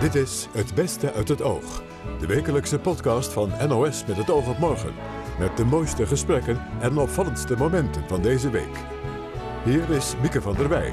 Dit 0.00 0.14
is 0.14 0.48
Het 0.52 0.74
Beste 0.74 1.12
uit 1.12 1.28
het 1.28 1.42
Oog. 1.42 1.82
De 2.20 2.26
wekelijkse 2.26 2.78
podcast 2.78 3.32
van 3.32 3.50
NOS 3.68 4.04
met 4.06 4.16
het 4.16 4.30
oog 4.30 4.48
op 4.48 4.58
morgen. 4.58 4.94
Met 5.38 5.56
de 5.56 5.64
mooiste 5.64 6.06
gesprekken 6.06 6.60
en 6.80 6.98
opvallendste 6.98 7.56
momenten 7.56 8.08
van 8.08 8.22
deze 8.22 8.50
week. 8.50 8.84
Hier 9.64 9.90
is 9.90 10.14
Mieke 10.20 10.40
van 10.40 10.54
der 10.54 10.68
Wij. 10.68 10.92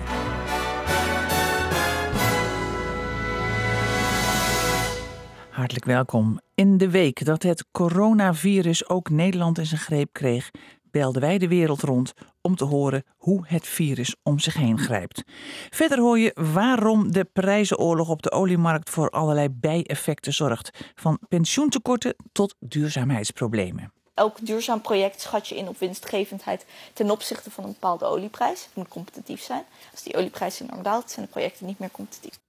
Hartelijk 5.49 5.85
welkom. 5.85 6.39
In 6.55 6.77
de 6.77 6.89
week 6.89 7.25
dat 7.25 7.43
het 7.43 7.65
coronavirus 7.71 8.89
ook 8.89 9.09
Nederland 9.09 9.57
in 9.57 9.65
zijn 9.65 9.81
greep 9.81 10.09
kreeg, 10.11 10.51
belden 10.91 11.21
wij 11.21 11.37
de 11.37 11.47
wereld 11.47 11.81
rond 11.81 12.13
om 12.45 12.55
te 12.55 12.63
horen 12.63 13.03
hoe 13.17 13.43
het 13.47 13.67
virus 13.67 14.15
om 14.23 14.39
zich 14.39 14.53
heen 14.53 14.79
grijpt. 14.79 15.23
Verder 15.69 15.99
hoor 15.99 16.19
je 16.19 16.31
waarom 16.53 17.11
de 17.11 17.25
prijzenoorlog 17.25 18.09
op 18.09 18.21
de 18.21 18.31
oliemarkt 18.31 18.89
voor 18.89 19.09
allerlei 19.09 19.49
bijeffecten 19.49 20.33
zorgt, 20.33 20.69
van 20.95 21.19
pensioentekorten 21.27 22.15
tot 22.31 22.55
duurzaamheidsproblemen. 22.59 23.93
Elk 24.13 24.45
duurzaam 24.45 24.81
project 24.81 25.21
schat 25.21 25.47
je 25.47 25.55
in 25.55 25.67
op 25.67 25.79
winstgevendheid 25.79 26.65
ten 26.93 27.11
opzichte 27.11 27.51
van 27.51 27.63
een 27.63 27.71
bepaalde 27.71 28.05
olieprijs. 28.05 28.63
Het 28.63 28.75
moet 28.75 28.87
competitief 28.87 29.41
zijn. 29.41 29.63
Als 29.91 30.03
die 30.03 30.17
olieprijs 30.17 30.59
enorm 30.59 30.83
daalt, 30.83 31.11
zijn 31.11 31.25
de 31.25 31.31
projecten 31.31 31.65
niet 31.65 31.79
meer 31.79 31.91
competitief. 31.91 32.39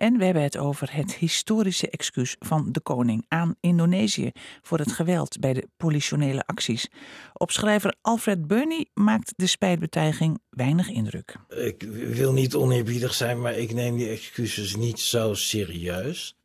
En 0.00 0.18
we 0.18 0.24
hebben 0.24 0.42
het 0.42 0.56
over 0.56 0.94
het 0.94 1.14
historische 1.14 1.90
excuus 1.90 2.36
van 2.38 2.68
de 2.72 2.80
koning 2.80 3.24
aan 3.28 3.54
Indonesië 3.60 4.30
voor 4.62 4.78
het 4.78 4.92
geweld 4.92 5.38
bij 5.40 5.52
de 5.52 5.68
politionele 5.76 6.42
acties. 6.46 6.88
Opschrijver 7.32 7.94
Alfred 8.00 8.46
Burney 8.46 8.86
maakt 8.94 9.32
de 9.36 9.46
spijtbetuiging 9.46 10.38
weinig 10.50 10.88
indruk. 10.88 11.36
Ik 11.48 11.82
wil 11.92 12.32
niet 12.32 12.54
oneerbiedig 12.54 13.14
zijn, 13.14 13.40
maar 13.40 13.58
ik 13.58 13.72
neem 13.72 13.96
die 13.96 14.08
excuses 14.08 14.76
niet 14.76 15.00
zo 15.00 15.34
serieus. 15.34 16.39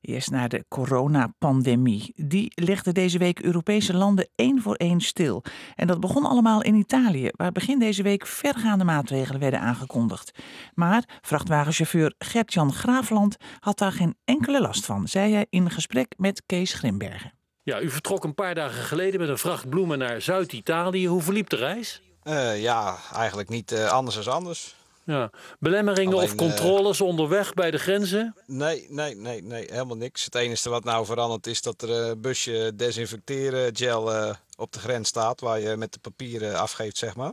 Eerst 0.00 0.30
naar 0.30 0.48
de 0.48 0.64
coronapandemie. 0.68 2.12
Die 2.16 2.52
legde 2.54 2.92
deze 2.92 3.18
week 3.18 3.40
Europese 3.40 3.94
landen 3.94 4.28
één 4.34 4.62
voor 4.62 4.74
één 4.74 5.00
stil. 5.00 5.42
En 5.74 5.86
dat 5.86 6.00
begon 6.00 6.24
allemaal 6.24 6.62
in 6.62 6.74
Italië, 6.74 7.28
waar 7.32 7.52
begin 7.52 7.78
deze 7.78 8.02
week 8.02 8.26
vergaande 8.26 8.84
maatregelen 8.84 9.40
werden 9.40 9.60
aangekondigd. 9.60 10.38
Maar 10.74 11.18
vrachtwagenchauffeur 11.20 12.14
Gert-Jan 12.18 12.72
Graafland 12.72 13.36
had 13.58 13.78
daar 13.78 13.92
geen 13.92 14.16
enkele 14.24 14.60
last 14.60 14.86
van, 14.86 15.08
zei 15.08 15.32
hij 15.32 15.46
in 15.50 15.70
gesprek 15.70 16.14
met 16.16 16.42
Kees 16.46 16.72
Grimbergen. 16.72 17.32
Ja, 17.62 17.80
u 17.80 17.90
vertrok 17.90 18.24
een 18.24 18.34
paar 18.34 18.54
dagen 18.54 18.82
geleden 18.82 19.20
met 19.20 19.28
een 19.28 19.38
vracht 19.38 19.68
bloemen 19.68 19.98
naar 19.98 20.22
Zuid-Italië. 20.22 21.06
Hoe 21.06 21.22
verliep 21.22 21.48
de 21.48 21.56
reis? 21.56 22.02
Uh, 22.24 22.62
ja, 22.62 22.96
eigenlijk 23.14 23.48
niet 23.48 23.72
uh, 23.72 23.90
anders 23.90 24.24
dan 24.24 24.34
anders. 24.34 24.74
Ja. 25.10 25.30
Belemmeringen 25.58 26.14
Alleen, 26.14 26.28
of 26.28 26.34
controles 26.34 27.00
uh, 27.00 27.06
onderweg 27.06 27.54
bij 27.54 27.70
de 27.70 27.78
grenzen? 27.78 28.34
Nee, 28.46 28.86
nee, 28.88 29.16
nee, 29.16 29.42
nee, 29.42 29.66
helemaal 29.70 29.96
niks. 29.96 30.24
Het 30.24 30.34
enige 30.34 30.68
wat 30.68 30.84
nou 30.84 31.06
veranderd 31.06 31.46
is 31.46 31.62
dat 31.62 31.82
er 31.82 31.90
een 31.90 32.20
busje 32.20 32.72
desinfecteren 32.74 33.76
gel 33.76 34.12
uh, 34.14 34.34
op 34.56 34.72
de 34.72 34.78
grens 34.78 35.08
staat, 35.08 35.40
waar 35.40 35.60
je 35.60 35.76
met 35.76 35.92
de 35.92 35.98
papieren 35.98 36.58
afgeeft, 36.58 36.96
zeg 36.96 37.16
maar. 37.16 37.32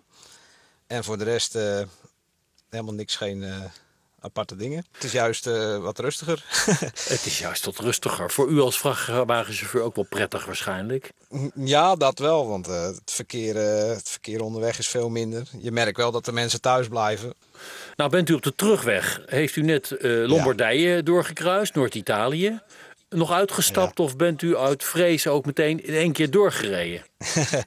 En 0.88 1.04
voor 1.04 1.18
de 1.18 1.24
rest 1.24 1.56
uh, 1.56 1.82
helemaal 2.70 2.94
niks, 2.94 3.16
geen 3.16 3.44
aparte 4.20 4.56
dingen. 4.56 4.86
Het 4.92 5.04
is 5.04 5.12
juist 5.12 5.46
wat 5.80 6.00
rustiger. 6.00 6.44
het 7.14 7.26
is 7.26 7.40
juist 7.40 7.66
wat 7.66 7.78
rustiger. 7.78 8.32
Voor 8.32 8.50
u 8.50 8.60
als 8.60 8.78
vrachtwagenchauffeur 8.78 9.82
ook 9.82 9.96
wel 9.96 10.06
prettig 10.10 10.46
waarschijnlijk. 10.46 11.12
Ja, 11.56 11.96
dat 11.96 12.20
wel, 12.20 12.48
want 12.48 12.66
het, 12.66 13.12
verkeer, 13.12 13.56
het 13.96 14.10
verkeer 14.10 14.42
onderweg 14.42 14.80
is 14.80 14.88
veel 14.88 15.10
minder. 15.10 15.48
Je 15.60 15.72
merkt 15.72 15.98
wel 15.98 16.12
dat 16.12 16.26
de 16.26 16.32
mensen 16.32 16.62
thuis 16.62 16.88
blijven. 16.88 17.34
Nou, 17.96 18.10
bent 18.10 18.30
u 18.30 18.34
op 18.34 18.44
de 18.44 18.56
terugweg? 18.56 19.22
Heeft 19.26 19.56
u 19.56 19.62
net 19.62 19.96
Lombardije 20.02 20.96
ja. 20.96 21.02
doorgekruist, 21.02 21.76
Noord-Italië? 21.76 22.60
Nog 23.10 23.32
uitgestapt 23.32 23.98
ja. 23.98 24.04
of 24.04 24.16
bent 24.16 24.42
u 24.42 24.58
uit 24.58 24.84
vrees 24.84 25.28
ook 25.28 25.46
meteen 25.46 25.84
in 25.84 25.94
één 25.94 26.12
keer 26.12 26.32
doorgereden? 26.32 27.06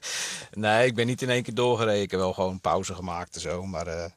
nee, 0.51 0.85
ik 0.85 0.95
ben 0.95 1.07
niet 1.07 1.21
in 1.21 1.29
één 1.29 1.43
keer 1.43 1.53
doorgereden. 1.53 2.01
Ik 2.01 2.11
heb 2.11 2.19
wel 2.19 2.33
gewoon 2.33 2.59
pauze 2.59 2.93
gemaakt 2.93 3.35
en 3.35 3.41
zo. 3.41 3.65
Maar 3.65 4.11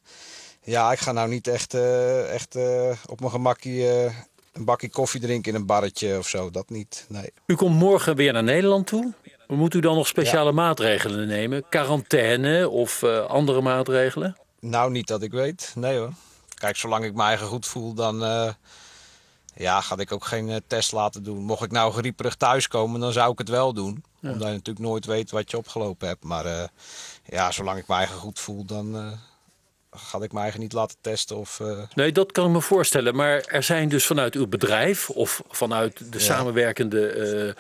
ja, 0.65 0.93
ik 0.93 0.99
ga 0.99 1.13
nou 1.13 1.29
niet 1.29 1.47
echt, 1.47 1.75
uh, 1.75 2.33
echt 2.35 2.57
op 3.07 3.21
mijn 3.21 3.33
gemakkie 3.33 3.87
een 4.53 4.65
bakje 4.65 4.91
koffie 4.91 5.21
drinken 5.21 5.53
in 5.53 5.61
een 5.61 5.67
barretje 5.67 6.19
of 6.19 6.29
zo. 6.29 6.51
Dat 6.51 6.71
niet, 6.71 7.07
nee. 7.09 7.33
U 7.47 7.55
komt 7.55 7.77
morgen 7.77 8.17
weer 8.17 8.33
naar 8.33 8.43
Nederland 8.43 8.87
toe. 8.87 9.13
Moet 9.49 9.75
u 9.75 9.81
dan 9.81 9.97
nog 9.97 10.07
speciale 10.07 10.49
ja. 10.49 10.55
maatregelen 10.55 11.27
nemen? 11.27 11.65
Quarantaine 11.69 12.69
of 12.69 13.03
andere 13.29 13.61
maatregelen? 13.61 14.37
Nou, 14.61 14.91
niet 14.91 15.07
dat 15.07 15.23
ik 15.23 15.33
weet. 15.33 15.73
Nee 15.75 15.99
hoor. 15.99 16.13
Kijk, 16.55 16.77
zolang 16.77 17.05
ik 17.05 17.15
me 17.15 17.23
eigen 17.23 17.47
goed 17.47 17.67
voel, 17.67 17.95
dan 17.95 18.19
ja, 19.55 19.81
ga 19.81 19.97
ik 19.97 20.13
ook 20.13 20.25
geen 20.25 20.63
test 20.67 20.93
laten 20.93 21.23
doen. 21.23 21.43
Mocht 21.43 21.63
ik 21.63 21.71
nou 21.71 21.93
grieperig 21.93 22.35
thuiskomen, 22.35 23.01
dan 23.01 23.13
zou 23.13 23.33
ik 23.33 23.39
het 23.39 23.49
wel 23.49 23.73
doen. 23.73 24.05
Ja. 24.21 24.31
Omdat 24.31 24.49
je 24.49 24.55
natuurlijk 24.55 24.87
nooit 24.87 25.07
weet 25.07 25.31
wat 25.31 25.51
je 25.51 25.57
opgelopen 25.57 26.09
hebt. 26.09 26.25
Maar 26.25 26.71
ja, 27.25 27.51
zolang 27.51 27.79
ik 27.79 27.89
me 27.89 27.95
eigen 27.95 28.17
goed 28.17 28.39
voel, 28.39 28.65
dan 28.65 29.19
ga 29.95 30.23
ik 30.23 30.33
me 30.33 30.41
eigen 30.41 30.61
niet 30.61 30.73
laten 30.73 30.97
testen. 31.01 31.37
Of, 31.37 31.61
Nee, 31.95 32.13
dat 32.13 32.33
kan 32.33 32.47
ik 32.47 32.53
me 32.53 32.61
voorstellen. 32.61 33.17
Maar 33.17 33.41
er 33.41 33.63
zijn 33.63 33.89
dus 33.89 34.07
vanuit 34.07 34.35
uw 34.35 34.47
bedrijf 34.47 35.11
of 35.11 35.43
vanuit 35.49 35.99
de 35.99 36.19
ja. 36.19 36.25
samenwerkende 36.25 37.57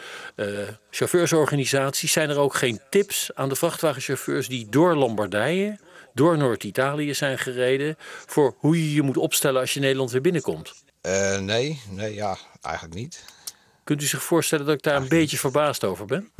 chauffeursorganisaties... 0.90 2.12
zijn 2.12 2.30
er 2.30 2.38
ook 2.38 2.54
geen 2.54 2.80
tips 2.90 3.30
aan 3.34 3.48
de 3.48 3.56
vrachtwagenchauffeurs 3.56 4.48
die 4.48 4.68
door 4.68 4.94
Lombardije 4.94 5.78
door 6.14 6.38
Noord-Italië 6.38 7.14
zijn 7.14 7.38
gereden 7.38 7.96
voor 8.26 8.54
hoe 8.58 8.76
je 8.76 8.94
je 8.94 9.02
moet 9.02 9.16
opstellen 9.16 9.60
als 9.60 9.74
je 9.74 9.80
Nederland 9.80 10.10
weer 10.10 10.20
binnenkomt? 10.20 10.74
Uh, 11.02 11.38
nee, 11.38 11.80
nee, 11.90 12.14
ja, 12.14 12.36
eigenlijk 12.60 12.94
niet. 12.94 13.24
Kunt 13.84 14.02
u 14.02 14.06
zich 14.06 14.22
voorstellen 14.22 14.66
dat 14.66 14.74
ik 14.74 14.82
daar 14.82 14.96
een 14.96 15.08
beetje 15.08 15.38
verbaasd 15.38 15.84
over 15.84 16.06
ben? 16.06 16.30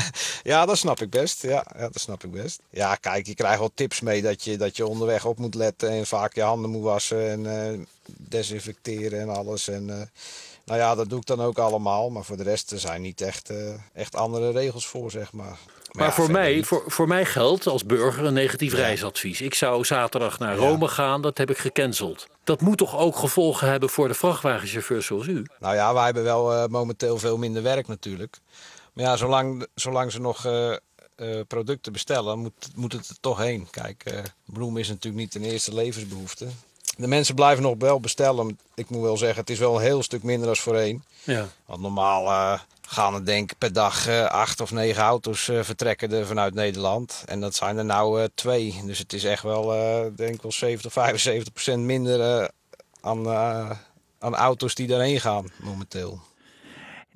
ja, 0.42 0.66
dat 0.66 0.78
snap 0.78 1.00
ik 1.00 1.10
best. 1.10 1.42
Ja, 1.42 1.66
ja, 1.76 1.88
dat 1.88 2.00
snap 2.00 2.24
ik 2.24 2.30
best. 2.30 2.60
Ja, 2.70 2.94
kijk, 2.94 3.26
je 3.26 3.34
krijgt 3.34 3.58
wel 3.58 3.70
tips 3.74 4.00
mee 4.00 4.22
dat 4.22 4.44
je, 4.44 4.56
dat 4.56 4.76
je 4.76 4.86
onderweg 4.86 5.24
op 5.24 5.38
moet 5.38 5.54
letten 5.54 5.90
en 5.90 6.06
vaak 6.06 6.34
je 6.34 6.42
handen 6.42 6.70
moet 6.70 6.82
wassen 6.82 7.30
en 7.30 7.44
uh, 7.44 7.86
desinfecteren 8.06 9.20
en 9.20 9.28
alles. 9.28 9.68
En, 9.68 9.88
uh, 9.88 10.00
nou 10.64 10.78
ja, 10.78 10.94
dat 10.94 11.08
doe 11.08 11.18
ik 11.18 11.26
dan 11.26 11.40
ook 11.40 11.58
allemaal. 11.58 12.10
Maar 12.10 12.24
voor 12.24 12.36
de 12.36 12.42
rest 12.42 12.70
er 12.70 12.78
zijn 12.78 13.02
niet 13.02 13.20
echt, 13.20 13.52
echt 13.92 14.16
andere 14.16 14.50
regels 14.50 14.86
voor, 14.86 15.10
zeg 15.10 15.32
maar. 15.32 15.58
Maar, 15.94 16.06
ja, 16.06 16.12
voor, 16.12 16.30
mij, 16.30 16.64
voor, 16.64 16.82
voor 16.86 17.08
mij 17.08 17.24
geldt 17.24 17.66
als 17.66 17.84
burger 17.84 18.24
een 18.24 18.32
negatief 18.32 18.72
ja. 18.72 18.78
reisadvies. 18.78 19.40
Ik 19.40 19.54
zou 19.54 19.84
zaterdag 19.84 20.38
naar 20.38 20.56
Rome 20.56 20.84
ja. 20.84 20.90
gaan, 20.90 21.22
dat 21.22 21.38
heb 21.38 21.50
ik 21.50 21.58
gecanceld. 21.58 22.26
Dat 22.44 22.60
moet 22.60 22.78
toch 22.78 22.98
ook 22.98 23.16
gevolgen 23.16 23.68
hebben 23.68 23.88
voor 23.88 24.08
de 24.08 24.14
vrachtwagenchauffeurs 24.14 25.06
zoals 25.06 25.26
u? 25.26 25.46
Nou 25.60 25.74
ja, 25.74 25.94
wij 25.94 26.04
hebben 26.04 26.22
wel 26.22 26.52
uh, 26.52 26.66
momenteel 26.66 27.18
veel 27.18 27.38
minder 27.38 27.62
werk 27.62 27.86
natuurlijk. 27.86 28.38
Maar 28.92 29.04
ja, 29.04 29.16
zolang, 29.16 29.66
zolang 29.74 30.12
ze 30.12 30.20
nog 30.20 30.46
uh, 30.46 30.76
uh, 31.16 31.40
producten 31.48 31.92
bestellen, 31.92 32.38
moet, 32.38 32.68
moet 32.74 32.92
het 32.92 33.08
er 33.08 33.20
toch 33.20 33.38
heen. 33.38 33.68
Kijk, 33.70 34.22
bloem 34.46 34.76
is 34.76 34.88
natuurlijk 34.88 35.24
niet 35.24 35.34
een 35.34 35.50
eerste 35.50 35.74
levensbehoefte. 35.74 36.46
De 36.96 37.06
mensen 37.06 37.34
blijven 37.34 37.62
nog 37.62 37.74
wel 37.78 38.00
bestellen. 38.00 38.58
Ik 38.74 38.90
moet 38.90 39.02
wel 39.02 39.16
zeggen, 39.16 39.40
het 39.40 39.50
is 39.50 39.58
wel 39.58 39.76
een 39.76 39.82
heel 39.82 40.02
stuk 40.02 40.22
minder 40.22 40.46
dan 40.46 40.56
voorheen. 40.56 41.04
Ja. 41.22 41.48
Want 41.66 41.80
normaal 41.80 42.58
gaan 42.88 43.14
er 43.14 43.24
denk 43.24 43.52
ik 43.52 43.58
per 43.58 43.72
dag 43.72 44.08
uh, 44.08 44.24
acht 44.24 44.60
of 44.60 44.70
negen 44.70 45.02
auto's 45.02 45.48
uh, 45.48 45.62
vertrekken 45.62 46.12
er 46.12 46.26
vanuit 46.26 46.54
Nederland. 46.54 47.22
En 47.26 47.40
dat 47.40 47.54
zijn 47.54 47.78
er 47.78 47.84
nou 47.84 48.28
twee. 48.34 48.80
Dus 48.84 48.98
het 48.98 49.12
is 49.12 49.24
echt 49.24 49.42
wel, 49.42 49.66
denk 50.16 50.34
ik 50.34 50.42
wel 50.42 50.52
70, 50.52 50.92
75 50.92 51.52
procent 51.52 51.82
minder 51.82 52.50
aan, 53.00 53.28
aan 54.18 54.34
auto's 54.34 54.74
die 54.74 54.86
daarheen 54.86 55.20
gaan 55.20 55.50
momenteel. 55.60 56.20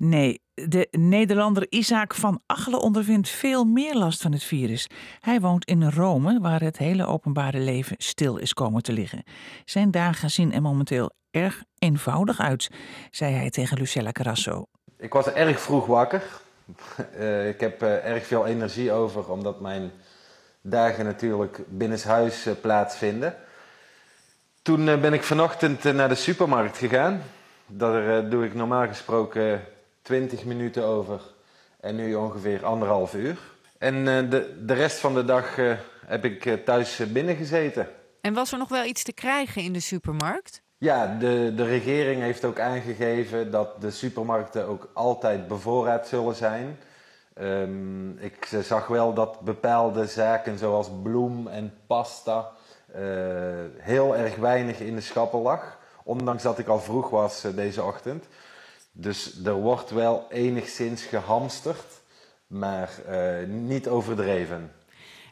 Nee, 0.01 0.41
de 0.53 0.87
Nederlander 0.91 1.65
Isaac 1.69 2.13
van 2.13 2.41
Achelen 2.45 2.81
ondervindt 2.81 3.29
veel 3.29 3.65
meer 3.65 3.95
last 3.95 4.21
van 4.21 4.31
het 4.31 4.43
virus. 4.43 4.87
Hij 5.19 5.39
woont 5.39 5.65
in 5.65 5.89
Rome, 5.89 6.39
waar 6.39 6.61
het 6.61 6.77
hele 6.77 7.05
openbare 7.05 7.59
leven 7.59 7.95
stil 7.97 8.37
is 8.37 8.53
komen 8.53 8.83
te 8.83 8.91
liggen. 8.91 9.23
Zijn 9.65 9.91
dagen 9.91 10.29
zien 10.29 10.53
er 10.53 10.61
momenteel 10.61 11.11
erg 11.31 11.63
eenvoudig 11.79 12.39
uit, 12.39 12.69
zei 13.11 13.33
hij 13.33 13.49
tegen 13.49 13.77
Lucella 13.77 14.11
Carasso. 14.11 14.65
Ik 14.97 15.13
was 15.13 15.27
erg 15.27 15.59
vroeg 15.59 15.85
wakker. 15.85 16.23
Uh, 17.17 17.47
ik 17.53 17.59
heb 17.59 17.83
uh, 17.83 18.05
erg 18.05 18.25
veel 18.25 18.45
energie 18.45 18.91
over, 18.91 19.31
omdat 19.31 19.59
mijn 19.59 19.91
dagen 20.61 21.05
natuurlijk 21.05 21.59
binnenshuis 21.67 22.47
uh, 22.47 22.53
plaatsvinden. 22.61 23.35
Toen 24.61 24.85
ben 24.85 25.13
ik 25.13 25.23
vanochtend 25.23 25.83
naar 25.83 26.09
de 26.09 26.15
supermarkt 26.15 26.77
gegaan. 26.77 27.21
Daar 27.65 28.29
doe 28.29 28.45
ik 28.45 28.53
normaal 28.53 28.87
gesproken 28.87 29.61
20 30.09 30.45
minuten 30.45 30.83
over 30.83 31.21
en 31.79 31.95
nu 31.95 32.15
ongeveer 32.15 32.65
anderhalf 32.65 33.13
uur. 33.13 33.37
En 33.77 34.05
de, 34.05 34.63
de 34.65 34.73
rest 34.73 34.97
van 34.97 35.13
de 35.13 35.25
dag 35.25 35.55
heb 36.05 36.25
ik 36.25 36.65
thuis 36.65 37.01
binnengezeten. 37.11 37.87
En 38.21 38.33
was 38.33 38.51
er 38.51 38.57
nog 38.57 38.69
wel 38.69 38.83
iets 38.83 39.03
te 39.03 39.13
krijgen 39.13 39.61
in 39.61 39.73
de 39.73 39.79
supermarkt? 39.79 40.61
Ja, 40.77 41.17
de, 41.19 41.53
de 41.55 41.63
regering 41.63 42.21
heeft 42.21 42.45
ook 42.45 42.59
aangegeven 42.59 43.51
dat 43.51 43.81
de 43.81 43.91
supermarkten 43.91 44.67
ook 44.67 44.89
altijd 44.93 45.47
bevoorraad 45.47 46.07
zullen 46.07 46.35
zijn. 46.35 46.79
Um, 47.41 48.17
ik 48.17 48.45
zag 48.63 48.87
wel 48.87 49.13
dat 49.13 49.39
bepaalde 49.39 50.05
zaken 50.05 50.57
zoals 50.57 50.89
bloem 51.03 51.47
en 51.47 51.73
pasta 51.87 52.51
uh, 52.95 53.01
heel 53.77 54.15
erg 54.15 54.35
weinig 54.35 54.79
in 54.79 54.95
de 54.95 55.01
schappen 55.01 55.41
lag. 55.41 55.77
Ondanks 56.03 56.43
dat 56.43 56.59
ik 56.59 56.67
al 56.67 56.79
vroeg 56.79 57.09
was 57.09 57.43
eh, 57.43 57.55
deze 57.55 57.83
ochtend. 57.83 58.25
Dus 59.01 59.43
er 59.45 59.53
wordt 59.53 59.89
wel 59.89 60.25
enigszins 60.29 61.03
gehamsterd, 61.03 62.01
maar 62.47 62.89
eh, 63.07 63.47
niet 63.47 63.87
overdreven. 63.87 64.71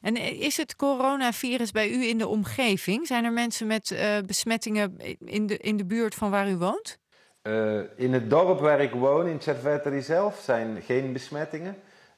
En 0.01 0.15
is 0.17 0.57
het 0.57 0.75
coronavirus 0.75 1.71
bij 1.71 1.89
u 1.89 2.07
in 2.07 2.17
de 2.17 2.27
omgeving? 2.27 3.07
Zijn 3.07 3.23
er 3.25 3.31
mensen 3.31 3.67
met 3.67 3.91
uh, 3.91 4.17
besmettingen 4.25 4.97
in 5.19 5.47
de, 5.47 5.57
in 5.57 5.77
de 5.77 5.85
buurt 5.85 6.15
van 6.15 6.29
waar 6.29 6.49
u 6.49 6.57
woont? 6.57 6.99
Uh, 7.43 7.79
in 7.95 8.13
het 8.13 8.29
dorp 8.29 8.59
waar 8.59 8.81
ik 8.81 8.91
woon, 8.91 9.27
in 9.27 9.37
Tjerveteri 9.37 10.01
zelf, 10.01 10.39
zijn 10.43 10.81
geen 10.81 11.13
besmettingen. 11.13 11.75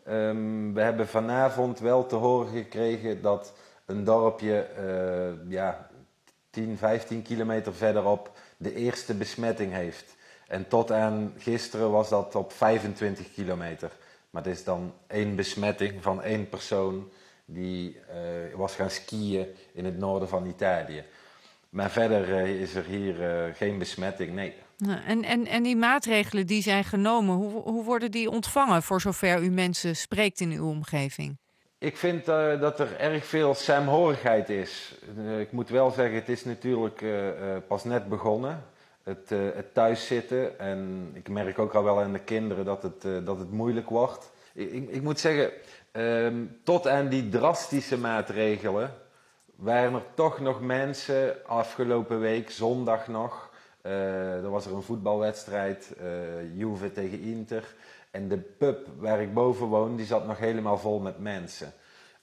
Um, 0.08 0.74
we 0.74 0.82
hebben 0.82 1.08
vanavond 1.08 1.80
wel 1.80 2.06
te 2.06 2.16
horen 2.16 2.54
gekregen 2.54 3.22
dat 3.22 3.54
een 3.86 4.04
dorpje 4.04 4.68
ja, 5.48 5.90
10, 6.50 6.78
15 6.78 7.22
kilometer 7.22 7.74
verderop 7.74 8.32
de 8.58 8.76
eerste 8.76 9.14
besmetting 9.14 9.74
heeft. 9.74 10.18
En 10.50 10.68
tot 10.68 10.92
aan 10.92 11.34
gisteren 11.38 11.92
was 11.92 12.10
dat 12.10 12.36
op 12.36 12.52
25 12.52 13.34
kilometer. 13.34 13.92
Maar 14.30 14.44
het 14.44 14.52
is 14.52 14.64
dan 14.64 14.94
één 15.08 15.36
besmetting 15.36 16.04
van 16.04 16.22
één 16.22 16.50
persoon 16.50 17.10
die 17.46 17.96
uh, 17.96 18.56
was 18.56 18.76
gaan 18.76 18.90
skiën 18.90 19.48
in 19.74 19.86
het 19.86 19.98
noorden 19.98 20.30
van 20.30 20.46
Italië. 20.46 21.04
Maar 21.70 21.90
verder 21.90 22.30
uh, 22.30 22.62
is 22.62 22.76
er 22.76 22.84
hier 22.84 23.46
uh, 23.48 23.56
geen 23.56 23.78
besmetting, 23.78 24.34
nee. 24.34 24.54
En, 25.06 25.24
en, 25.24 25.48
en 25.48 25.64
die 25.64 25.76
maatregelen 25.76 26.48
die 26.48 26.62
zijn 26.62 26.84
genomen, 26.84 27.36
hoe, 27.36 27.62
hoe 27.62 27.84
worden 27.84 28.12
die 28.12 28.30
ontvangen 28.30 28.84
voor 28.84 29.02
zover 29.02 29.44
u 29.44 29.50
mensen 29.50 29.96
spreekt 29.96 30.40
in 30.40 30.52
uw 30.52 30.68
omgeving? 30.68 31.38
Ik 31.78 31.98
vind 31.98 32.26
dat 32.26 32.80
er 32.80 32.98
erg 32.98 33.26
veel 33.26 33.54
saamhorigheid 33.54 34.50
is. 34.50 34.96
ik 35.40 35.52
moet 35.52 35.70
wel 35.70 35.92
zeggen, 35.92 36.16
het 36.16 36.30
is 36.30 36.46
natuurlijk 36.46 37.04
pas 37.68 37.84
net 37.84 38.10
begonnen. 38.10 38.64
Het, 39.10 39.30
het 39.56 39.74
thuiszitten. 39.74 40.60
En 40.60 41.12
ik 41.14 41.30
merk 41.30 41.60
ook 41.60 41.74
al 41.74 41.84
wel 41.84 42.00
aan 42.02 42.14
de 42.14 42.20
kinderen 42.20 42.66
dat 42.66 42.84
het, 42.84 43.26
dat 43.26 43.40
het 43.40 43.52
moeilijk 43.52 43.90
wordt. 43.90 44.32
Ik, 44.54 44.90
ik, 44.90 45.02
moet 45.02 45.20
zeggen, 45.20 45.52
Um, 45.94 46.60
tot 46.64 46.88
aan 46.88 47.08
die 47.08 47.30
drastische 47.30 47.98
maatregelen 47.98 48.94
waren 49.56 49.94
er 49.94 50.04
toch 50.14 50.40
nog 50.40 50.62
mensen 50.62 51.46
afgelopen 51.46 52.20
week, 52.20 52.50
zondag 52.50 53.08
nog. 53.08 53.50
Uh, 53.84 54.44
er 54.44 54.50
was 54.50 54.66
er 54.66 54.74
een 54.74 54.82
voetbalwedstrijd, 54.82 55.96
uh, 56.02 56.58
Juve 56.58 56.92
tegen 56.92 57.22
Inter. 57.22 57.76
En 58.12 58.28
de 58.28 58.38
pub 58.38 58.88
waar 58.98 59.22
ik 59.22 59.34
boven 59.34 59.68
woon, 59.68 59.96
die 59.96 60.06
zat 60.06 60.28
nog 60.28 60.38
helemaal 60.38 60.78
vol 60.78 61.00
met 61.00 61.20
mensen. 61.20 61.74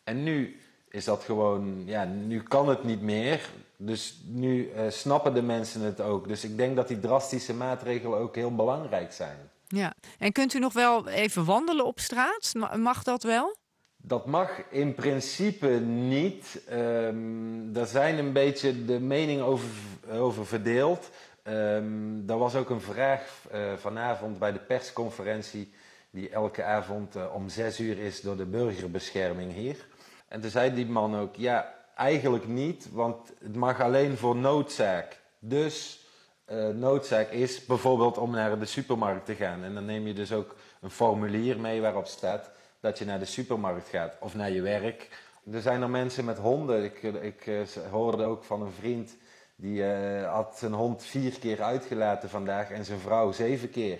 En 0.04 0.22
nu 0.22 0.60
is 0.88 1.04
dat 1.04 1.22
gewoon, 1.22 1.82
ja, 1.84 2.04
nu 2.04 2.42
kan 2.42 2.68
het 2.68 2.84
niet 2.84 3.02
meer. 3.02 3.50
Dus 3.78 4.20
nu 4.24 4.72
uh, 4.72 4.80
snappen 4.88 5.34
de 5.34 5.42
mensen 5.42 5.80
het 5.80 6.00
ook. 6.00 6.28
Dus 6.28 6.44
ik 6.44 6.56
denk 6.56 6.76
dat 6.76 6.88
die 6.88 6.98
drastische 6.98 7.54
maatregelen 7.54 8.18
ook 8.18 8.34
heel 8.34 8.54
belangrijk 8.54 9.12
zijn. 9.12 9.36
Ja, 9.68 9.94
en 10.18 10.32
kunt 10.32 10.54
u 10.54 10.58
nog 10.58 10.72
wel 10.72 11.08
even 11.08 11.44
wandelen 11.44 11.84
op 11.86 12.00
straat? 12.00 12.52
Mag 12.76 13.02
dat 13.02 13.22
wel? 13.22 13.56
Dat 13.96 14.26
mag 14.26 14.62
in 14.70 14.94
principe 14.94 15.68
niet. 15.68 16.62
Um, 16.72 17.72
daar 17.72 17.86
zijn 17.86 18.18
een 18.18 18.32
beetje 18.32 18.84
de 18.84 19.00
meningen 19.00 19.44
over, 19.44 19.68
over 20.10 20.46
verdeeld. 20.46 21.10
Um, 21.42 22.24
er 22.26 22.38
was 22.38 22.54
ook 22.54 22.70
een 22.70 22.80
vraag 22.80 23.46
uh, 23.54 23.72
vanavond 23.76 24.38
bij 24.38 24.52
de 24.52 24.58
persconferentie, 24.58 25.72
die 26.10 26.30
elke 26.30 26.64
avond 26.64 27.16
uh, 27.16 27.34
om 27.34 27.48
zes 27.48 27.80
uur 27.80 27.98
is 27.98 28.20
door 28.20 28.36
de 28.36 28.46
burgerbescherming 28.46 29.52
hier. 29.52 29.86
En 30.28 30.40
toen 30.40 30.50
zei 30.50 30.74
die 30.74 30.86
man 30.86 31.16
ook, 31.16 31.36
ja, 31.36 31.74
eigenlijk 31.96 32.46
niet, 32.46 32.88
want 32.92 33.32
het 33.42 33.56
mag 33.56 33.80
alleen 33.80 34.16
voor 34.16 34.36
noodzaak. 34.36 35.20
Dus 35.38 36.06
uh, 36.46 36.68
noodzaak 36.68 37.30
is 37.30 37.64
bijvoorbeeld 37.64 38.18
om 38.18 38.30
naar 38.30 38.58
de 38.58 38.64
supermarkt 38.64 39.26
te 39.26 39.34
gaan. 39.34 39.64
En 39.64 39.74
dan 39.74 39.84
neem 39.84 40.06
je 40.06 40.14
dus 40.14 40.32
ook 40.32 40.56
een 40.80 40.90
formulier 40.90 41.60
mee 41.60 41.80
waarop 41.80 42.06
staat 42.06 42.50
dat 42.80 42.98
je 42.98 43.04
naar 43.04 43.18
de 43.18 43.24
supermarkt 43.24 43.88
gaat 43.88 44.16
of 44.20 44.34
naar 44.34 44.50
je 44.50 44.62
werk. 44.62 45.24
Er 45.52 45.60
zijn 45.60 45.82
er 45.82 45.90
mensen 45.90 46.24
met 46.24 46.38
honden. 46.38 46.84
Ik, 46.84 47.02
ik 47.02 47.46
uh, 47.46 47.60
hoorde 47.90 48.24
ook 48.24 48.44
van 48.44 48.62
een 48.62 48.72
vriend 48.72 49.16
die 49.56 49.80
uh, 49.80 50.32
had 50.32 50.58
zijn 50.58 50.72
hond 50.72 51.04
vier 51.04 51.38
keer 51.38 51.62
uitgelaten 51.62 52.28
vandaag 52.28 52.70
en 52.70 52.84
zijn 52.84 53.00
vrouw 53.00 53.32
zeven 53.32 53.70
keer. 53.70 53.98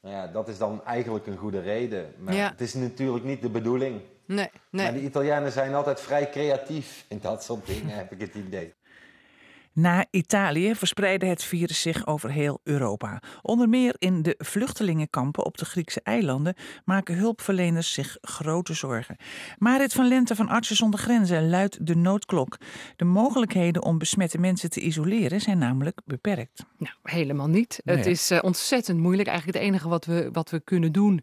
Nou 0.00 0.14
ja, 0.14 0.26
dat 0.26 0.48
is 0.48 0.58
dan 0.58 0.84
eigenlijk 0.84 1.26
een 1.26 1.36
goede 1.36 1.60
reden. 1.60 2.14
Maar 2.18 2.34
ja. 2.34 2.48
het 2.50 2.60
is 2.60 2.74
natuurlijk 2.74 3.24
niet 3.24 3.42
de 3.42 3.50
bedoeling. 3.50 4.00
Nee, 4.28 4.50
nee. 4.70 4.84
Maar 4.84 4.92
de 4.92 5.02
Italianen 5.02 5.52
zijn 5.52 5.74
altijd 5.74 6.00
vrij 6.00 6.30
creatief 6.30 7.04
in 7.08 7.18
dat 7.22 7.44
soort 7.44 7.66
dingen, 7.66 7.96
heb 7.96 8.12
ik 8.12 8.20
het 8.20 8.34
idee. 8.34 8.74
Na 9.72 10.06
Italië 10.10 10.74
verspreidde 10.74 11.26
het 11.26 11.44
virus 11.44 11.80
zich 11.80 12.06
over 12.06 12.30
heel 12.30 12.60
Europa. 12.64 13.22
Onder 13.42 13.68
meer 13.68 13.94
in 13.98 14.22
de 14.22 14.34
vluchtelingenkampen 14.38 15.44
op 15.44 15.58
de 15.58 15.64
Griekse 15.64 16.00
eilanden 16.02 16.54
maken 16.84 17.16
hulpverleners 17.16 17.92
zich 17.92 18.16
grote 18.20 18.74
zorgen. 18.74 19.16
Marit 19.58 19.92
van 19.92 20.08
Lente 20.08 20.34
van 20.34 20.48
Artsen 20.48 20.76
zonder 20.76 21.00
Grenzen 21.00 21.48
luidt 21.48 21.86
de 21.86 21.96
noodklok. 21.96 22.56
De 22.96 23.04
mogelijkheden 23.04 23.82
om 23.82 23.98
besmette 23.98 24.38
mensen 24.38 24.70
te 24.70 24.80
isoleren 24.80 25.40
zijn 25.40 25.58
namelijk 25.58 26.00
beperkt. 26.04 26.64
Nou, 26.78 26.94
helemaal 27.02 27.48
niet. 27.48 27.80
Nee. 27.84 27.96
Het 27.96 28.06
is 28.06 28.30
uh, 28.30 28.38
ontzettend 28.42 28.98
moeilijk. 28.98 29.28
Eigenlijk 29.28 29.58
het 29.58 29.66
enige 29.66 29.88
wat 29.88 30.04
we, 30.04 30.28
wat 30.32 30.50
we 30.50 30.60
kunnen 30.60 30.92
doen 30.92 31.22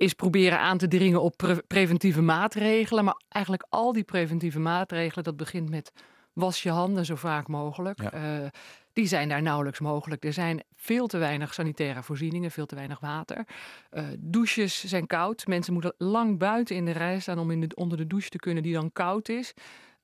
is 0.00 0.12
proberen 0.12 0.58
aan 0.58 0.78
te 0.78 0.88
dringen 0.88 1.22
op 1.22 1.36
pre 1.36 1.62
preventieve 1.66 2.22
maatregelen. 2.22 3.04
Maar 3.04 3.22
eigenlijk 3.28 3.66
al 3.68 3.92
die 3.92 4.04
preventieve 4.04 4.58
maatregelen, 4.58 5.24
dat 5.24 5.36
begint 5.36 5.70
met 5.70 5.92
was 6.32 6.62
je 6.62 6.70
handen 6.70 7.04
zo 7.04 7.14
vaak 7.14 7.48
mogelijk. 7.48 8.02
Ja. 8.02 8.42
Uh, 8.42 8.48
die 8.92 9.06
zijn 9.06 9.28
daar 9.28 9.42
nauwelijks 9.42 9.80
mogelijk. 9.80 10.24
Er 10.24 10.32
zijn 10.32 10.62
veel 10.76 11.06
te 11.06 11.18
weinig 11.18 11.54
sanitaire 11.54 12.02
voorzieningen, 12.02 12.50
veel 12.50 12.66
te 12.66 12.74
weinig 12.74 13.00
water. 13.00 13.46
Uh, 13.92 14.04
douches 14.18 14.84
zijn 14.84 15.06
koud. 15.06 15.46
Mensen 15.46 15.72
moeten 15.72 15.94
lang 15.98 16.38
buiten 16.38 16.76
in 16.76 16.84
de 16.84 16.90
rij 16.90 17.20
staan 17.20 17.38
om 17.38 17.50
in 17.50 17.60
de, 17.60 17.74
onder 17.74 17.98
de 17.98 18.06
douche 18.06 18.28
te 18.28 18.38
kunnen 18.38 18.62
die 18.62 18.74
dan 18.74 18.92
koud 18.92 19.28
is. 19.28 19.54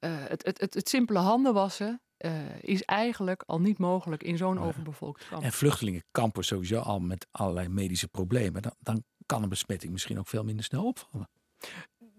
Uh, 0.00 0.10
het, 0.14 0.44
het, 0.44 0.60
het, 0.60 0.74
het, 0.74 0.88
simpele 0.88 1.18
handen 1.18 1.54
wassen 1.54 2.00
uh, 2.18 2.32
is 2.60 2.82
eigenlijk 2.82 3.42
al 3.46 3.60
niet 3.60 3.78
mogelijk 3.78 4.22
in 4.22 4.36
zo'n 4.36 4.60
overbevolkt 4.60 5.28
kamp. 5.28 5.42
En 5.42 5.52
vluchtelingen 5.52 6.04
kampen 6.10 6.44
sowieso 6.44 6.78
al 6.78 7.00
met 7.00 7.26
allerlei 7.30 7.68
medische 7.68 8.08
problemen. 8.08 8.62
Dan, 8.62 8.74
dan 8.78 9.02
kan 9.26 9.42
een 9.42 9.48
besmetting 9.48 9.92
misschien 9.92 10.18
ook 10.18 10.28
veel 10.28 10.44
minder 10.44 10.64
snel 10.64 10.84
opvallen 10.84 11.28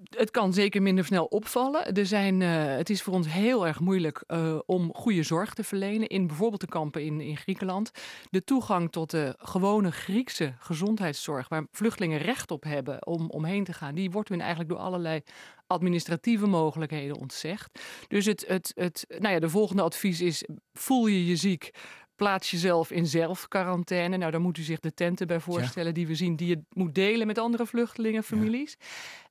het 0.09 0.31
kan 0.31 0.53
zeker 0.53 0.81
minder 0.81 1.05
snel 1.05 1.25
opvallen. 1.25 1.93
Er 1.93 2.05
zijn, 2.05 2.41
uh, 2.41 2.65
het 2.65 2.89
is 2.89 3.01
voor 3.01 3.13
ons 3.13 3.27
heel 3.27 3.67
erg 3.67 3.79
moeilijk 3.79 4.23
uh, 4.27 4.59
om 4.65 4.93
goede 4.93 5.23
zorg 5.23 5.53
te 5.53 5.63
verlenen 5.63 6.07
in 6.07 6.27
bijvoorbeeld 6.27 6.61
de 6.61 6.67
kampen 6.67 7.03
in, 7.03 7.21
in 7.21 7.37
Griekenland. 7.37 7.91
De 8.29 8.43
toegang 8.43 8.91
tot 8.91 9.11
de 9.11 9.35
gewone 9.37 9.91
Griekse 9.91 10.53
gezondheidszorg, 10.59 11.47
waar 11.47 11.67
vluchtelingen 11.71 12.19
recht 12.19 12.51
op 12.51 12.63
hebben 12.63 13.05
om 13.05 13.29
omheen 13.29 13.63
te 13.63 13.73
gaan, 13.73 13.95
die 13.95 14.11
wordt 14.11 14.29
hun 14.29 14.39
eigenlijk 14.41 14.69
door 14.69 14.79
allerlei 14.79 15.21
administratieve 15.67 16.47
mogelijkheden 16.47 17.17
ontzegd. 17.17 17.79
Dus 18.07 18.25
het, 18.25 18.45
het, 18.47 18.71
het, 18.75 19.05
nou 19.19 19.33
ja, 19.33 19.39
de 19.39 19.49
volgende 19.49 19.81
advies 19.81 20.21
is: 20.21 20.47
voel 20.73 21.07
je 21.07 21.25
je 21.25 21.35
ziek? 21.35 21.71
Plaats 22.17 22.51
jezelf 22.51 22.91
in 22.91 23.05
zelfquarantaine. 23.07 24.17
Nou, 24.17 24.31
daar 24.31 24.41
moet 24.41 24.57
u 24.57 24.61
zich 24.61 24.79
de 24.79 24.93
tenten 24.93 25.27
bij 25.27 25.39
voorstellen 25.39 25.87
ja. 25.87 25.93
die 25.93 26.07
we 26.07 26.15
zien, 26.15 26.35
die 26.35 26.47
je 26.47 26.61
moet 26.69 26.95
delen 26.95 27.27
met 27.27 27.37
andere 27.37 27.65
vluchtelingenfamilies. 27.65 28.75
Ja. 28.79 28.85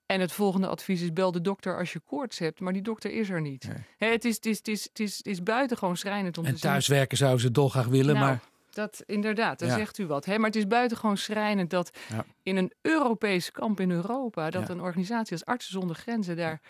En 0.07 0.21
het 0.21 0.33
volgende 0.33 0.67
advies 0.67 1.03
is: 1.03 1.13
bel 1.13 1.33
de 1.33 1.41
dokter 1.41 1.79
als 1.79 1.93
je 1.93 2.01
koorts 2.01 2.39
hebt, 2.39 2.61
maar 2.61 2.73
die 2.73 2.83
dokter 2.83 3.11
is 3.11 3.29
er 3.29 3.41
niet. 3.41 3.69
Nee. 3.69 3.77
He, 3.97 4.07
het, 4.07 4.25
is, 4.25 4.35
het, 4.35 4.47
is, 4.47 4.57
het, 4.59 4.69
is, 4.69 4.85
het, 4.85 5.01
is, 5.01 5.17
het 5.17 5.27
is 5.27 5.43
buitengewoon 5.43 5.97
schrijnend 5.97 6.39
om 6.39 6.45
en 6.45 6.53
te 6.53 6.59
zien. 6.59 6.67
En 6.67 6.73
thuiswerken 6.73 7.17
zouden 7.17 7.41
ze 7.41 7.51
dolgraag 7.51 7.87
willen, 7.87 8.15
nou, 8.15 8.27
maar. 8.27 8.41
Dat, 8.71 9.03
inderdaad, 9.07 9.59
daar 9.59 9.69
ja. 9.69 9.77
zegt 9.77 9.99
u 9.99 10.07
wat. 10.07 10.25
Hè? 10.25 10.37
Maar 10.39 10.47
het 10.47 10.57
is 10.57 10.67
buitengewoon 10.67 11.17
schrijnend 11.17 11.71
dat 11.71 11.91
ja. 12.09 12.25
in 12.43 12.57
een 12.57 12.73
Europees 12.81 13.51
kamp 13.51 13.81
in 13.81 13.91
Europa, 13.91 14.51
dat 14.51 14.67
ja. 14.67 14.75
een 14.75 14.81
organisatie 14.81 15.33
als 15.33 15.45
Artsen 15.45 15.73
zonder 15.73 15.97
Grenzen 15.97 16.37
daar 16.37 16.61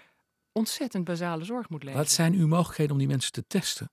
ontzettend 0.53 1.05
basale 1.05 1.45
zorg 1.45 1.69
moet 1.69 1.83
leveren. 1.83 2.05
Wat 2.05 2.13
zijn 2.13 2.35
uw 2.35 2.47
mogelijkheden 2.47 2.93
om 2.93 2.99
die 2.99 3.09
mensen 3.09 3.33
te 3.33 3.45
testen? 3.47 3.91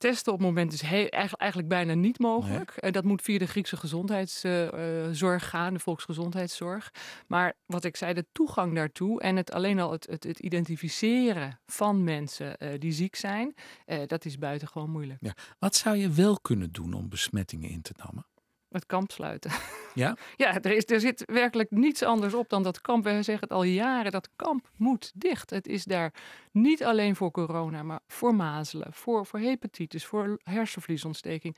Testen 0.00 0.32
op 0.32 0.38
het 0.38 0.48
moment 0.48 0.72
is 0.72 0.80
heel, 0.80 1.08
eigenlijk 1.08 1.68
bijna 1.68 1.94
niet 1.94 2.18
mogelijk. 2.18 2.74
Nee. 2.80 2.92
Dat 2.92 3.04
moet 3.04 3.22
via 3.22 3.38
de 3.38 3.46
Griekse 3.46 3.76
gezondheidszorg 3.76 5.42
uh, 5.42 5.48
gaan, 5.48 5.74
de 5.74 5.80
volksgezondheidszorg. 5.80 6.90
Maar 7.26 7.54
wat 7.66 7.84
ik 7.84 7.96
zei, 7.96 8.14
de 8.14 8.26
toegang 8.32 8.74
daartoe 8.74 9.20
en 9.20 9.36
het 9.36 9.52
alleen 9.52 9.80
al 9.80 9.92
het, 9.92 10.06
het, 10.06 10.24
het 10.24 10.38
identificeren 10.38 11.60
van 11.66 12.04
mensen 12.04 12.56
uh, 12.58 12.68
die 12.78 12.92
ziek 12.92 13.16
zijn, 13.16 13.54
dat 14.06 14.24
is 14.24 14.38
buitengewoon 14.38 14.90
moeilijk. 14.90 15.18
Ja. 15.20 15.34
Wat 15.58 15.76
zou 15.76 15.96
je 15.96 16.10
wel 16.10 16.40
kunnen 16.40 16.72
doen 16.72 16.92
om 16.94 17.08
besmettingen 17.08 17.70
in 17.70 17.82
te 17.82 17.92
dammen? 17.96 18.26
Het 18.70 18.86
kamp 18.86 19.10
sluiten. 19.10 19.50
Ja? 19.94 20.16
Ja, 20.36 20.62
er, 20.62 20.72
is, 20.72 20.84
er 20.86 21.00
zit 21.00 21.22
werkelijk 21.26 21.70
niets 21.70 22.02
anders 22.02 22.34
op 22.34 22.48
dan 22.48 22.62
dat 22.62 22.80
kamp. 22.80 23.04
We 23.04 23.10
zeggen 23.10 23.48
het 23.48 23.52
al 23.52 23.62
jaren, 23.62 24.12
dat 24.12 24.28
kamp 24.36 24.70
moet 24.76 25.12
dicht. 25.14 25.50
Het 25.50 25.66
is 25.66 25.84
daar 25.84 26.14
niet 26.52 26.84
alleen 26.84 27.16
voor 27.16 27.30
corona, 27.30 27.82
maar 27.82 28.00
voor 28.06 28.34
mazelen, 28.34 28.92
voor, 28.92 29.26
voor 29.26 29.38
hepatitis, 29.38 30.06
voor 30.06 30.38
hersenvliesontsteking. 30.42 31.56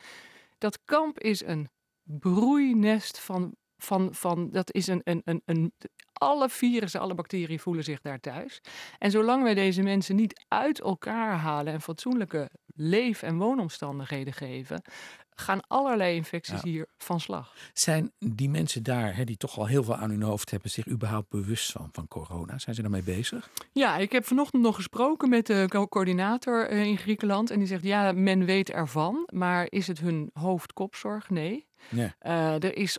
Dat 0.58 0.78
kamp 0.84 1.20
is 1.20 1.44
een 1.44 1.68
broeinest 2.04 3.18
van 3.20 3.56
van, 3.82 4.14
van 4.14 4.50
dat 4.50 4.72
is 4.72 4.86
een, 4.86 5.00
een, 5.04 5.22
een, 5.24 5.42
een. 5.44 5.72
Alle 6.12 6.48
virussen, 6.48 7.00
alle 7.00 7.14
bacteriën 7.14 7.58
voelen 7.58 7.84
zich 7.84 8.00
daar 8.00 8.20
thuis. 8.20 8.60
En 8.98 9.10
zolang 9.10 9.42
wij 9.42 9.54
deze 9.54 9.82
mensen 9.82 10.16
niet 10.16 10.44
uit 10.48 10.80
elkaar 10.80 11.36
halen 11.36 11.72
en 11.72 11.80
fatsoenlijke 11.80 12.50
leef- 12.88 13.22
en 13.22 13.38
woonomstandigheden 13.38 14.32
geven, 14.32 14.82
gaan 15.34 15.60
allerlei 15.66 16.16
infecties 16.16 16.62
Ja. 16.62 16.68
hier 16.68 16.86
van 16.98 17.20
slag. 17.20 17.54
Zijn 17.72 18.12
die 18.18 18.48
mensen 18.48 18.82
daar, 18.82 19.16
hè, 19.16 19.24
die 19.24 19.36
toch 19.36 19.58
al 19.58 19.66
heel 19.66 19.84
veel 19.84 19.96
aan 19.96 20.10
hun 20.10 20.22
hoofd 20.22 20.50
hebben, 20.50 20.70
zich 20.70 20.86
überhaupt 20.88 21.28
bewust 21.28 21.72
van, 21.72 21.88
van 21.92 22.08
corona? 22.08 22.58
Zijn 22.58 22.74
ze 22.74 22.82
daarmee 22.82 23.02
bezig? 23.02 23.50
Ja, 23.72 23.96
ik 23.96 24.12
heb 24.12 24.24
vanochtend 24.24 24.62
nog 24.62 24.74
gesproken 24.76 25.28
met 25.28 25.46
de 25.46 25.64
co- 25.68 25.88
coördinator 25.88 26.68
eh, 26.68 26.82
in 26.84 26.98
Griekenland. 26.98 27.50
En 27.50 27.58
die 27.58 27.66
zegt, 27.68 27.82
ja, 27.82 28.12
men 28.12 28.44
weet 28.44 28.70
ervan. 28.70 29.28
Maar 29.32 29.66
is 29.68 29.86
het 29.86 29.98
hun 30.00 30.30
hoofdkopzorg? 30.32 31.30
Nee. 31.30 31.66
Nee. 31.88 32.12
Eh, 32.18 32.54
er 32.54 32.76
is, 32.76 32.98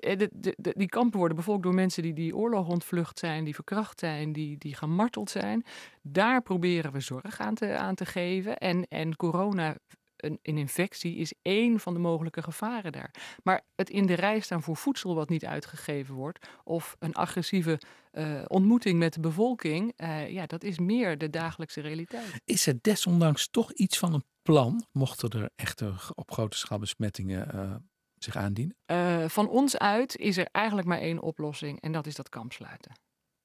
eh, 0.00 0.26
die 0.58 0.88
kampen 0.88 1.18
worden 1.18 1.36
bevolkt 1.36 1.62
door 1.62 1.74
mensen 1.74 2.02
die 2.02 2.12
die 2.12 2.36
oorlog 2.36 2.68
ontvlucht 2.68 3.18
zijn, 3.18 3.44
die 3.44 3.54
verkracht 3.54 4.00
zijn, 4.00 4.32
die, 4.32 4.58
die 4.58 4.74
gemarteld 4.74 5.30
zijn. 5.30 5.64
Daar 6.02 6.42
proberen 6.42 6.92
we 6.92 7.00
zorg 7.00 7.40
aan 7.40 7.54
te, 7.54 7.76
aan 7.76 7.94
te 7.94 8.06
geven. 8.06 8.56
En, 8.58 8.88
en 8.88 9.16
corona, 9.16 9.76
een, 10.16 10.38
een 10.42 10.58
infectie, 10.58 11.16
is 11.16 11.34
één 11.42 11.80
van 11.80 11.94
de 11.94 12.00
mogelijke 12.00 12.42
gevaren 12.42 12.92
daar. 12.92 13.14
Maar 13.42 13.64
het 13.74 13.90
in 13.90 14.06
de 14.06 14.14
rij 14.14 14.40
staan 14.40 14.62
voor 14.62 14.76
voedsel 14.76 15.14
wat 15.14 15.28
niet 15.28 15.44
uitgegeven 15.44 16.14
wordt, 16.14 16.48
of 16.64 16.96
een 16.98 17.14
agressieve 17.14 17.80
eh, 18.10 18.42
ontmoeting 18.46 18.98
met 18.98 19.14
de 19.14 19.20
bevolking, 19.20 19.92
eh, 19.96 20.30
ja, 20.30 20.46
dat 20.46 20.64
is 20.64 20.78
meer 20.78 21.18
de 21.18 21.30
dagelijkse 21.30 21.80
realiteit. 21.80 22.40
Is 22.44 22.66
er 22.66 22.78
desondanks 22.80 23.48
toch 23.48 23.72
iets 23.72 23.98
van 23.98 24.14
een 24.14 24.24
plan, 24.42 24.86
mochten 24.92 25.30
er 25.30 25.50
echter 25.56 26.08
op 26.14 26.32
grote 26.32 26.56
schaal 26.56 26.78
besmettingen 26.78 27.84
zich 28.18 28.36
aandienen? 28.36 28.76
Eh, 28.86 29.24
van 29.26 29.48
ons 29.48 29.78
uit 29.78 30.16
is 30.16 30.36
er 30.36 30.48
eigenlijk 30.52 30.88
maar 30.88 31.00
één 31.00 31.20
oplossing 31.20 31.80
en 31.80 31.92
dat 31.92 32.06
is 32.06 32.14
dat 32.14 32.28
kamp 32.28 32.52
sluiten. 32.52 32.92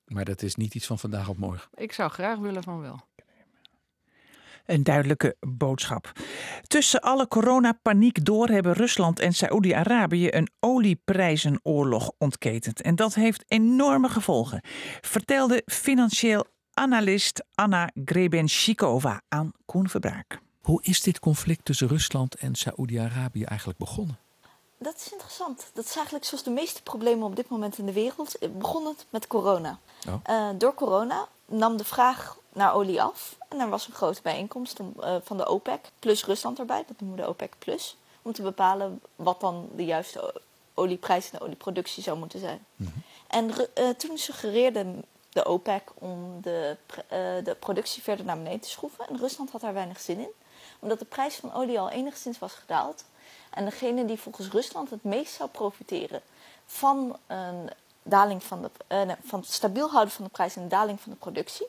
Maar 0.06 0.26
dat 0.26 0.42
is 0.42 0.56
niet 0.56 0.76
iets 0.76 0.88
van 0.88 1.00
vandaag 1.00 1.30
op 1.30 1.38
morgen. 1.38 1.70
Ik 1.74 1.94
zou 1.94 2.10
graag 2.10 2.38
willen 2.38 2.64
van 2.64 2.82
wel. 2.82 3.00
Een 4.66 4.84
duidelijke 4.84 5.36
boodschap. 5.40 6.12
Tussen 6.68 7.02
alle 7.02 7.28
coronapaniek 7.28 8.26
door 8.26 8.48
hebben 8.48 8.74
Rusland 8.74 9.20
en 9.20 9.34
Saoedi-Arabië 9.34 10.28
een 10.32 10.50
olieprijzenoorlog 10.60 12.12
ontketend. 12.18 12.82
En 12.82 12.96
dat 12.96 13.14
heeft 13.14 13.44
enorme 13.48 14.10
gevolgen, 14.10 14.62
vertelde 15.02 15.62
financieel 15.66 16.46
analist 16.74 17.44
Anna 17.56 17.90
Grebenshikova 18.06 19.22
aan 19.28 19.52
Koen 19.66 19.90
Verbraak. 19.90 20.40
Hoe 20.62 20.84
is 20.84 21.02
dit 21.02 21.20
conflict 21.20 21.66
tussen 21.66 21.88
Rusland 21.88 22.36
en 22.36 22.56
Saoedi-Arabië 22.56 23.44
eigenlijk 23.44 23.80
begonnen? 23.80 24.20
Dat 24.84 24.96
is 24.96 25.12
interessant. 25.12 25.70
Dat 25.74 25.86
is 25.86 25.96
eigenlijk 25.96 26.26
zoals 26.26 26.44
de 26.44 26.50
meeste 26.50 26.82
problemen 26.84 27.28
op 27.28 27.36
dit 27.36 27.50
moment 27.50 27.78
in 27.78 27.86
de 27.86 27.94
wereld. 27.94 28.36
Het 28.40 28.60
begon 28.60 28.86
het 28.86 29.06
met 29.10 29.28
corona. 29.28 29.80
Oh. 30.08 30.14
Eh, 30.24 30.50
door 30.56 30.74
corona 30.74 31.28
nam 31.46 31.78
de 31.78 31.84
vraag 31.84 32.38
naar 32.54 32.74
olie 32.74 33.02
af. 33.02 33.36
En 33.50 33.60
er 33.60 33.70
was 33.70 33.88
een 33.88 33.94
grote 33.94 34.22
bijeenkomst 34.22 34.80
om, 34.80 34.94
eh, 35.00 35.16
van 35.24 35.38
de 35.38 35.46
OPEC, 35.48 35.92
plus 36.00 36.26
Rusland 36.26 36.60
erbij. 36.60 36.84
Dat 36.88 37.00
noemen 37.00 37.18
we 37.18 37.24
de 37.24 37.30
OPEC 37.30 37.54
plus. 37.60 37.98
Om 38.22 38.34
te 38.34 38.42
bepalen 38.42 39.02
wat 39.16 39.40
dan 39.40 39.70
de 39.76 39.86
juiste 39.86 40.42
olieprijs 40.74 41.32
en 41.32 41.38
de 41.38 41.44
olieproductie 41.46 42.04
zou 42.04 42.18
moeten 42.18 42.40
zijn. 42.40 42.66
En 43.28 43.54
Ru- 43.54 43.68
eh, 43.74 43.90
toen 43.90 44.18
suggereerde 44.18 44.86
de 45.30 45.46
OPEC 45.46 45.92
om 45.94 46.42
de, 46.42 46.78
eh, 47.08 47.18
de 47.44 47.56
productie 47.60 48.04
verder 48.04 48.26
naar 48.26 48.38
beneden 48.38 48.60
te 48.60 48.70
schroeven. 48.70 49.08
En 49.08 49.18
Rusland 49.18 49.52
had 49.52 49.62
daar 49.62 49.74
weinig 49.74 50.00
zin 50.00 50.20
in. 50.20 50.32
Omdat 50.80 51.00
de 51.00 51.06
prijs 51.06 51.36
van 51.36 51.54
olie 51.54 51.80
al 51.80 51.90
enigszins 51.90 52.40
was 52.40 52.54
gedaald. 52.54 53.04
En 53.50 53.66
degene 53.66 54.06
die 54.06 54.20
volgens 54.20 54.48
Rusland 54.50 54.90
het 54.90 55.04
meest 55.04 55.34
zou 55.34 55.50
profiteren 55.50 56.22
van 56.66 57.18
een 57.28 57.70
daling 58.04 58.44
van, 58.44 58.62
de, 58.62 58.70
eh, 58.88 59.02
nee, 59.02 59.16
van 59.24 59.40
het 59.40 59.52
stabiel 59.52 59.90
houden 59.90 60.14
van 60.14 60.24
de 60.24 60.32
prijs 60.32 60.56
en 60.56 60.62
een 60.62 60.70
daling 60.70 61.02
van 61.02 61.12
de 61.12 61.18
productie, 61.18 61.68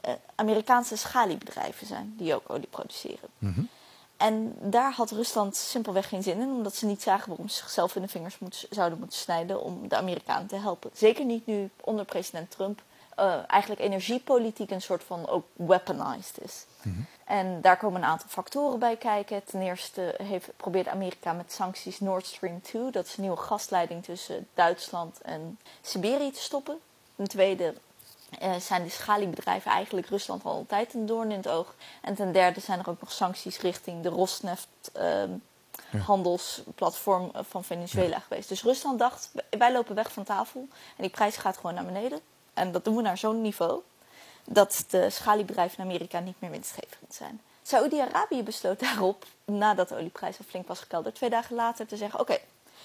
eh, 0.00 0.12
Amerikaanse 0.34 0.96
schaliebedrijven 0.96 1.86
zijn 1.86 2.14
die 2.16 2.34
ook 2.34 2.50
olie 2.50 2.66
produceren. 2.66 3.28
En 4.16 4.56
daar 4.60 4.92
had 4.92 5.10
Rusland 5.10 5.56
simpelweg 5.56 6.08
geen 6.08 6.22
zin 6.22 6.40
in, 6.40 6.48
omdat 6.48 6.74
ze 6.74 6.86
niet 6.86 7.02
zagen 7.02 7.28
waarom 7.28 7.48
ze 7.48 7.56
zichzelf 7.56 7.96
in 7.96 8.02
de 8.02 8.08
vingers 8.08 8.38
zouden 8.70 8.98
moeten 8.98 9.18
snijden 9.18 9.62
om 9.62 9.88
de 9.88 9.96
Amerikanen 9.96 10.46
te 10.46 10.56
helpen. 10.56 10.90
Zeker 10.92 11.24
niet 11.24 11.46
nu 11.46 11.70
onder 11.80 12.04
president 12.04 12.50
Trump 12.50 12.82
eh, 13.16 13.38
eigenlijk 13.46 13.80
energiepolitiek 13.80 14.70
een 14.70 14.82
soort 14.82 15.04
van 15.04 15.28
ook 15.28 15.46
weaponized 15.52 16.40
is. 16.40 16.66
En 17.24 17.60
daar 17.60 17.76
komen 17.76 18.02
een 18.02 18.08
aantal 18.08 18.28
factoren 18.28 18.78
bij 18.78 18.96
kijken. 18.96 19.44
Ten 19.44 19.60
eerste 19.60 20.14
heeft, 20.22 20.56
probeert 20.56 20.88
Amerika 20.88 21.32
met 21.32 21.52
sancties 21.52 22.00
Nord 22.00 22.26
Stream 22.26 22.60
2, 22.60 22.90
dat 22.90 23.06
is 23.06 23.16
een 23.16 23.22
nieuwe 23.22 23.36
gasleiding 23.36 24.04
tussen 24.04 24.48
Duitsland 24.54 25.20
en 25.20 25.58
Siberië, 25.80 26.30
te 26.30 26.40
stoppen. 26.40 26.78
Ten 27.16 27.28
tweede 27.28 27.74
eh, 28.38 28.54
zijn 28.54 28.82
de 28.82 28.88
schaliebedrijven 28.88 29.70
eigenlijk 29.70 30.06
Rusland 30.06 30.44
al 30.44 30.52
altijd 30.52 30.94
een 30.94 31.06
doorn 31.06 31.30
in 31.30 31.36
het 31.36 31.48
oog. 31.48 31.74
En 32.00 32.14
ten 32.14 32.32
derde 32.32 32.60
zijn 32.60 32.78
er 32.78 32.88
ook 32.88 33.00
nog 33.00 33.12
sancties 33.12 33.60
richting 33.60 34.02
de 34.02 34.08
Rosneft 34.08 34.68
ehm, 34.92 35.30
handelsplatform 36.02 37.30
van 37.34 37.64
Venezuela 37.64 38.18
geweest. 38.18 38.48
Dus 38.48 38.62
Rusland 38.62 38.98
dacht, 38.98 39.30
wij 39.50 39.72
lopen 39.72 39.94
weg 39.94 40.12
van 40.12 40.24
tafel 40.24 40.68
en 40.70 41.02
die 41.02 41.10
prijs 41.10 41.36
gaat 41.36 41.56
gewoon 41.56 41.74
naar 41.74 41.84
beneden. 41.84 42.20
En 42.54 42.72
dat 42.72 42.84
doen 42.84 42.96
we 42.96 43.02
naar 43.02 43.18
zo'n 43.18 43.40
niveau 43.40 43.80
dat 44.44 44.84
de 44.88 45.10
schaliebedrijven 45.10 45.78
in 45.78 45.84
Amerika 45.84 46.18
niet 46.18 46.40
meer 46.40 46.50
winstgevend 46.50 47.14
zijn. 47.14 47.40
Saoedi-Arabië 47.62 48.42
besloot 48.42 48.80
daarop, 48.80 49.24
nadat 49.44 49.88
de 49.88 49.96
olieprijs 49.96 50.38
al 50.38 50.44
flink 50.48 50.68
was 50.68 50.80
gekelderd, 50.80 51.14
twee 51.14 51.30
dagen 51.30 51.54
later 51.54 51.86
te 51.86 51.96
zeggen: 51.96 52.20
Oké, 52.20 52.38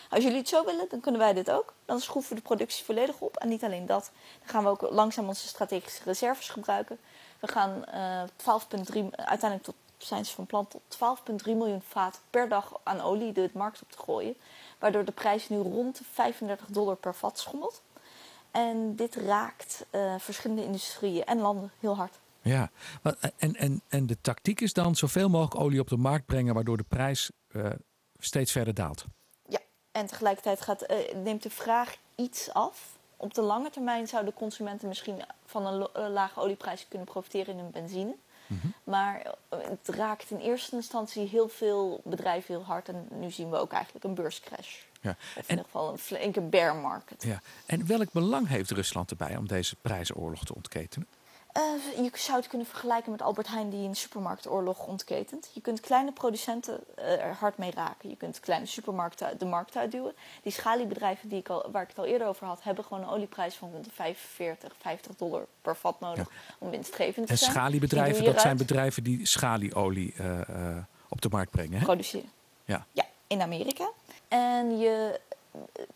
als 0.10 0.24
jullie 0.24 0.38
het 0.38 0.48
zo 0.48 0.66
willen, 0.66 0.86
dan 0.90 1.00
kunnen 1.00 1.22
wij 1.22 1.34
dit 1.34 1.52
ook. 1.52 1.74
Dan 1.86 2.00
schroeven 2.00 2.30
we 2.30 2.36
de 2.36 2.48
productie 2.48 2.86
volledig 2.86 3.20
op. 3.20 3.38
En 3.38 3.50
niet 3.50 3.64
alleen 3.64 3.86
dat, 3.86 4.12
dan 4.40 4.50
gaan 4.50 4.64
we 4.64 4.70
ook 4.70 4.82
langzaam 4.82 5.28
onze 5.28 5.48
strategische 5.48 6.04
reserves 6.04 6.50
gebruiken. 6.50 7.00
We 7.40 7.48
gaan 7.48 7.86
eh 7.86 8.24
12,3, 8.24 9.10
uiteindelijk 9.12 9.64
tot, 9.64 9.76
zijn 9.98 10.26
ze 10.26 10.36
van 10.36 10.46
plan 10.46 10.68
tot 10.68 10.82
12,3 11.30 11.36
miljoen 11.44 11.82
vaat 11.88 12.22
per 12.30 12.50
dag 12.50 12.80
aan 12.84 13.02
olie 13.02 13.32
de 13.32 13.50
markt 13.54 13.82
op 13.82 13.92
te 13.92 13.98
gooien. 13.98 14.36
Waardoor 14.80 15.06
de 15.06 15.12
prijs 15.12 15.50
nu 15.50 15.58
rond 15.58 15.98
de 15.98 16.04
35 16.14 16.68
dollar 16.68 16.96
per 16.96 17.16
vat 17.16 17.40
schommelt. 17.40 17.82
En 18.51 18.96
dit 18.96 19.15
raakt 19.15 19.86
eh, 19.89 20.15
verschillende 20.18 20.63
industrieën 20.63 21.24
en 21.25 21.39
landen 21.39 21.72
heel 21.79 21.96
hard. 21.96 22.20
Ja, 22.41 22.70
maar- 23.01 23.32
en, 23.38 23.56
en, 23.56 23.82
en 23.88 24.08
de 24.08 24.18
tactiek 24.22 24.62
is 24.62 24.74
dan 24.74 24.96
zoveel 24.96 25.29
mogelijk 25.29 25.62
olie 25.62 25.79
op 25.79 25.88
de 25.88 25.98
markt 25.98 26.25
brengen, 26.25 26.53
waardoor 26.53 26.77
de 26.77 26.86
prijs 26.88 27.32
eh, 27.48 27.65
steeds 28.20 28.51
verder 28.51 28.74
daalt. 28.74 29.06
Ja, 29.48 29.60
en 29.91 30.06
tegelijkertijd 30.06 30.62
gaat, 30.62 30.82
eh, 30.82 31.15
neemt 31.15 31.44
de 31.44 31.50
vraag 31.50 31.96
iets 32.15 32.53
af. 32.53 32.98
Op 33.18 33.34
de 33.34 33.41
lange 33.41 33.70
termijn 33.70 34.08
zouden 34.08 34.34
consumenten 34.34 34.88
misschien 34.88 35.22
van 35.46 35.65
een 35.65 35.88
eh, 35.94 36.10
lage 36.10 36.39
olieprijs 36.39 36.86
kunnen 36.88 37.08
profiteren 37.08 37.53
in 37.53 37.60
hun 37.60 37.72
benzine. 37.72 38.15
Maar 38.84 39.22
eh, 39.50 39.60
het 39.62 39.88
raakt 39.96 40.32
in 40.32 40.38
eerste 40.38 40.75
instantie 40.75 41.27
heel 41.27 41.48
veel 41.50 42.01
bedrijven 42.03 42.53
heel 42.56 42.63
hard. 42.65 42.89
En 42.89 43.08
nu 43.12 43.32
zien 43.32 43.50
we 43.50 43.58
ook 43.58 43.72
eigenlijk 43.72 44.06
een 44.06 44.13
beurscrash. 44.13 44.75
Ja. 45.01 45.10
Of 45.10 45.36
in 45.36 45.44
En, 45.44 45.50
ieder 45.50 45.65
geval 45.65 45.91
een 45.91 45.98
flinke 45.98 46.41
bear 46.41 46.75
market. 46.75 47.24
ja. 47.24 47.41
en 47.65 47.88
welk 47.88 48.12
belang 48.12 48.48
heeft 48.48 48.72
Rusland 48.72 49.12
erbij 49.12 49.36
om 49.36 49.48
deze 49.48 49.75
prijzenoorlog 49.82 50.46
te 50.46 50.56
ontketenen? 50.56 51.08
Eh, 51.51 51.62
je 52.03 52.10
zou 52.13 52.38
het 52.38 52.48
kunnen 52.48 52.68
vergelijken 52.68 53.12
met 53.12 53.22
Albert 53.22 53.48
Heijn 53.48 53.70
die 53.70 53.88
een 53.88 53.96
supermarktoorlog 53.96 54.88
ontketent. 54.88 55.50
Je 55.53 55.62
kunt 55.62 55.79
kleine 55.79 56.12
producenten 56.12 56.79
eh, 56.96 57.24
er 57.24 57.34
hard 57.34 57.58
mee 57.58 57.72
raken. 57.72 58.10
Je 58.10 58.15
kunt 58.15 58.39
kleine 58.39 58.65
supermarkten 58.65 59.38
de 59.38 59.46
markt 59.46 59.75
uitduwen. 59.75 60.13
Die 60.44 60.51
schaliebedrijven 60.51 61.29
die 61.29 61.39
ik 61.39 61.50
al, 61.50 61.70
waar 61.72 61.82
ik 61.82 61.88
het 61.88 61.98
al 61.98 62.06
eerder 62.06 62.27
over 62.27 62.48
had, 62.48 62.63
hebben 62.63 62.84
gewoon 62.84 63.03
een 63.03 63.10
olieprijs 63.10 63.56
van 63.56 63.72
rond 63.72 63.86
de 63.86 63.91
45, 63.91 64.74
50 64.77 65.15
dollar 65.15 65.46
per 65.62 65.75
vat 65.75 66.00
nodig 66.00 66.27
om 66.58 66.70
winstgevend 66.70 67.25
te 67.25 67.32
En 67.32 67.38
zijn. 67.38 67.51
schaliebedrijven, 67.51 68.13
Die 68.13 68.20
doe 68.20 68.27
je 68.27 68.34
dat 68.34 68.44
zijn 68.44 68.58
bedrijven 68.58 69.03
die 69.03 69.25
schalieolie 69.25 70.13
eh, 70.18 70.41
eh, 70.50 70.77
op 71.10 71.22
de 71.22 71.29
markt 71.32 71.51
brengen. 71.51 71.77
Hè? 71.79 71.84
produceren. 71.86 72.29
Ja. 72.65 72.86
Ja, 72.91 73.06
in 73.27 73.41
Amerika. 73.41 73.89
En 74.27 74.77
je 74.77 75.20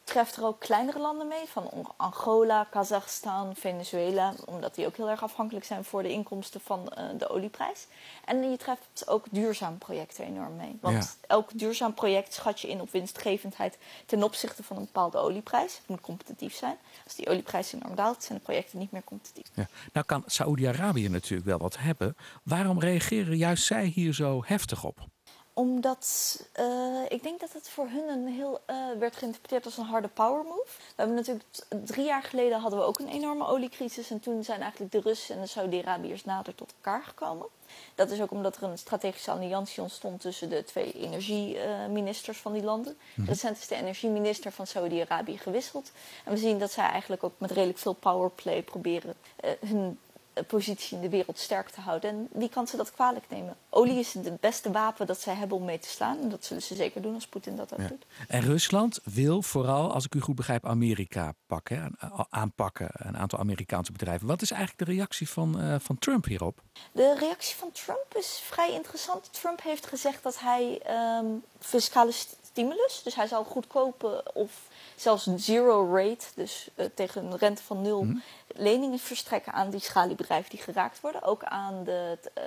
treft 0.04 0.36
er 0.36 0.46
ook 0.46 0.60
kleinere 0.60 1.00
landen 1.00 1.28
mee, 1.28 1.46
van 1.46 1.94
Angola, 1.98 2.64
Kazachstan, 2.64 3.56
Venezuela, 3.56 4.34
omdat 4.46 4.76
die 4.76 4.86
ook 4.86 4.98
heel 4.98 5.10
erg 5.10 5.24
afhankelijk 5.24 5.66
zijn 5.66 5.84
voor 5.84 6.04
de 6.04 6.12
inkomsten 6.12 6.62
van 6.62 6.90
eh, 6.90 7.06
de 7.18 7.30
olieprijs. 7.30 7.88
En 8.26 8.52
je 8.52 8.58
treft 8.58 9.08
ook 9.08 9.26
duurzaam 9.32 9.78
projecten 9.78 10.26
enorm 10.26 10.56
mee. 10.56 10.78
Want 10.82 11.18
elk 11.28 11.50
duurzaam 11.54 11.94
project 11.94 12.34
schat 12.34 12.60
je 12.60 12.68
in 12.68 12.82
op 12.82 12.92
winstgevendheid 12.92 13.78
ten 14.06 14.24
opzichte 14.24 14.64
van 14.64 14.78
een 14.78 14.86
bepaalde 14.86 15.18
olieprijs. 15.18 15.78
Het 15.78 15.88
moet 15.88 16.02
competitief 16.02 16.56
zijn. 16.56 16.78
Als 17.04 17.16
die 17.16 17.30
olieprijs 17.30 17.74
enorm 17.74 17.96
daalt, 17.96 18.24
zijn 18.24 18.38
de 18.38 18.44
projecten 18.44 18.80
niet 18.80 18.92
meer 18.92 19.04
competitief. 19.04 19.48
Ja. 19.54 19.68
Nou 19.94 20.06
kan 20.06 20.24
Saoedi-Arabië 20.26 21.10
natuurlijk 21.10 21.48
wel 21.48 21.58
wat 21.58 21.78
hebben. 21.78 22.16
Waarom 22.44 22.80
reageren 22.80 23.38
juist 23.38 23.66
zij 23.66 23.86
hier 23.86 24.14
zo 24.14 24.44
heftig 24.46 24.84
op? 24.84 25.12
Omdat 25.54 26.40
eh, 26.52 27.02
ik 27.08 27.24
denk 27.24 27.40
dat 27.40 27.54
het 27.54 27.70
voor 27.70 27.88
hun 27.90 28.10
een 28.10 28.28
heel 28.28 28.60
eh, 28.66 28.76
werd 29.00 29.16
geïnterpreteerd 29.16 29.66
als 29.66 29.78
een 29.78 29.84
harde 29.84 30.08
power 30.08 30.44
move. 30.44 30.66
We 30.66 30.94
hebben 30.96 31.16
natuurlijk 31.16 31.46
drie 31.86 32.06
jaar 32.06 32.24
geleden 32.24 32.60
hadden 32.60 32.80
we 32.80 32.86
ook 32.86 33.00
een 33.00 33.08
enorme 33.08 33.46
oliecrisis. 33.46 34.12
En 34.12 34.20
toen 34.20 34.44
zijn 34.44 34.62
eigenlijk 34.62 34.92
de 34.92 35.00
Russen 35.00 35.36
en 35.36 35.42
de 35.42 35.48
Saudi-Arabiërs 35.48 36.26
nader 36.26 36.56
tot 36.56 36.74
elkaar 36.76 37.04
gekomen. 37.04 37.48
Dat 37.96 38.12
is 38.12 38.22
ook 38.22 38.32
omdat 38.32 38.56
er 38.56 38.64
een 38.64 38.78
strategische 38.78 39.32
alliantie 39.32 39.82
ontstond 39.82 40.22
tussen 40.22 40.50
de 40.50 40.64
twee 40.64 40.92
energieministers 40.92 42.38
van 42.38 42.54
die 42.54 42.64
landen. 42.64 42.98
Recent 43.26 43.58
is 43.58 43.68
de 43.68 43.76
energieminister 43.76 44.52
van 44.52 44.68
Saudi-Arabië 44.68 45.38
gewisseld. 45.38 45.92
En 46.26 46.32
we 46.32 46.38
zien 46.38 46.60
dat 46.60 46.72
zij 46.72 46.86
eigenlijk 46.90 47.24
ook 47.24 47.34
met 47.38 47.52
redelijk 47.52 47.80
veel 47.80 47.94
powerplay 47.94 48.62
proberen 48.62 49.16
eh, 49.36 49.52
hun 49.60 50.00
positie 50.48 50.96
in 50.96 51.02
de 51.02 51.10
wereld 51.10 51.40
sterk 51.40 51.70
te 51.70 51.82
houden. 51.82 52.10
En 52.10 52.28
wie 52.32 52.50
kan 52.50 52.68
ze 52.68 52.78
dat 52.78 52.92
kwalijk 52.92 53.26
nemen? 53.30 53.56
Olie 53.70 54.00
is 54.00 54.14
het 54.14 54.40
beste 54.40 54.72
wapen 54.72 55.08
dat 55.08 55.20
zij 55.22 55.34
hebben 55.36 55.58
om 55.58 55.66
mee 55.66 55.80
te 55.80 55.88
slaan. 55.90 56.20
En 56.22 56.30
dat 56.30 56.46
zullen 56.46 56.64
ze 56.64 56.76
zeker 56.76 57.02
doen 57.02 57.14
als 57.14 57.28
Poetin 57.28 57.56
dat 57.56 57.74
ook 57.74 57.80
Ja. 57.80 57.88
doet. 57.88 58.06
En 58.28 58.42
Rusland 58.42 59.00
wil 59.04 59.42
vooral, 59.42 59.94
als 59.94 60.06
ik 60.06 60.16
u 60.16 60.20
goed 60.20 60.36
begrijp, 60.36 60.66
Amerika 60.66 61.34
pakken, 61.48 61.96
aanpakken. 62.30 62.90
Een 62.94 63.18
aantal 63.18 63.40
Amerikaanse 63.40 63.92
bedrijven. 63.92 64.28
Wat 64.28 64.42
is 64.42 64.52
eigenlijk 64.52 64.90
de 64.90 64.96
reactie 64.96 65.30
van, 65.30 65.60
eh, 65.60 65.76
van 65.80 65.98
Trump 66.00 66.26
hierop? 66.26 66.62
De 66.92 67.16
reactie 67.20 67.56
van 67.56 67.72
Trump 67.72 68.16
is 68.18 68.42
vrij 68.44 68.72
interessant. 68.74 69.34
Trump 69.34 69.62
heeft 69.64 69.88
gezegd 69.88 70.24
dat 70.24 70.40
hij 70.40 70.80
ehm, 70.84 71.26
fiscale 71.60 72.12
stimulus, 72.54 73.02
dus 73.04 73.16
hij 73.16 73.28
zal 73.28 73.44
goedkope 73.44 74.24
of 74.34 74.52
zelfs 74.96 75.28
zero 75.36 75.96
rate, 75.96 76.26
dus 76.36 76.70
eh, 76.76 76.86
tegen 76.94 77.26
een 77.26 77.38
rente 77.38 77.64
van 77.64 77.82
nul, 77.82 78.08
leningen 78.48 79.00
verstrekken 79.00 79.54
aan 79.54 79.70
die 79.70 79.80
schaliebedrijven 79.80 80.50
die 80.50 80.60
geraakt 80.60 81.02
worden. 81.02 81.24
Ook 81.24 81.44
aan 81.44 81.84
de, 81.84 82.18
eh, 82.34 82.44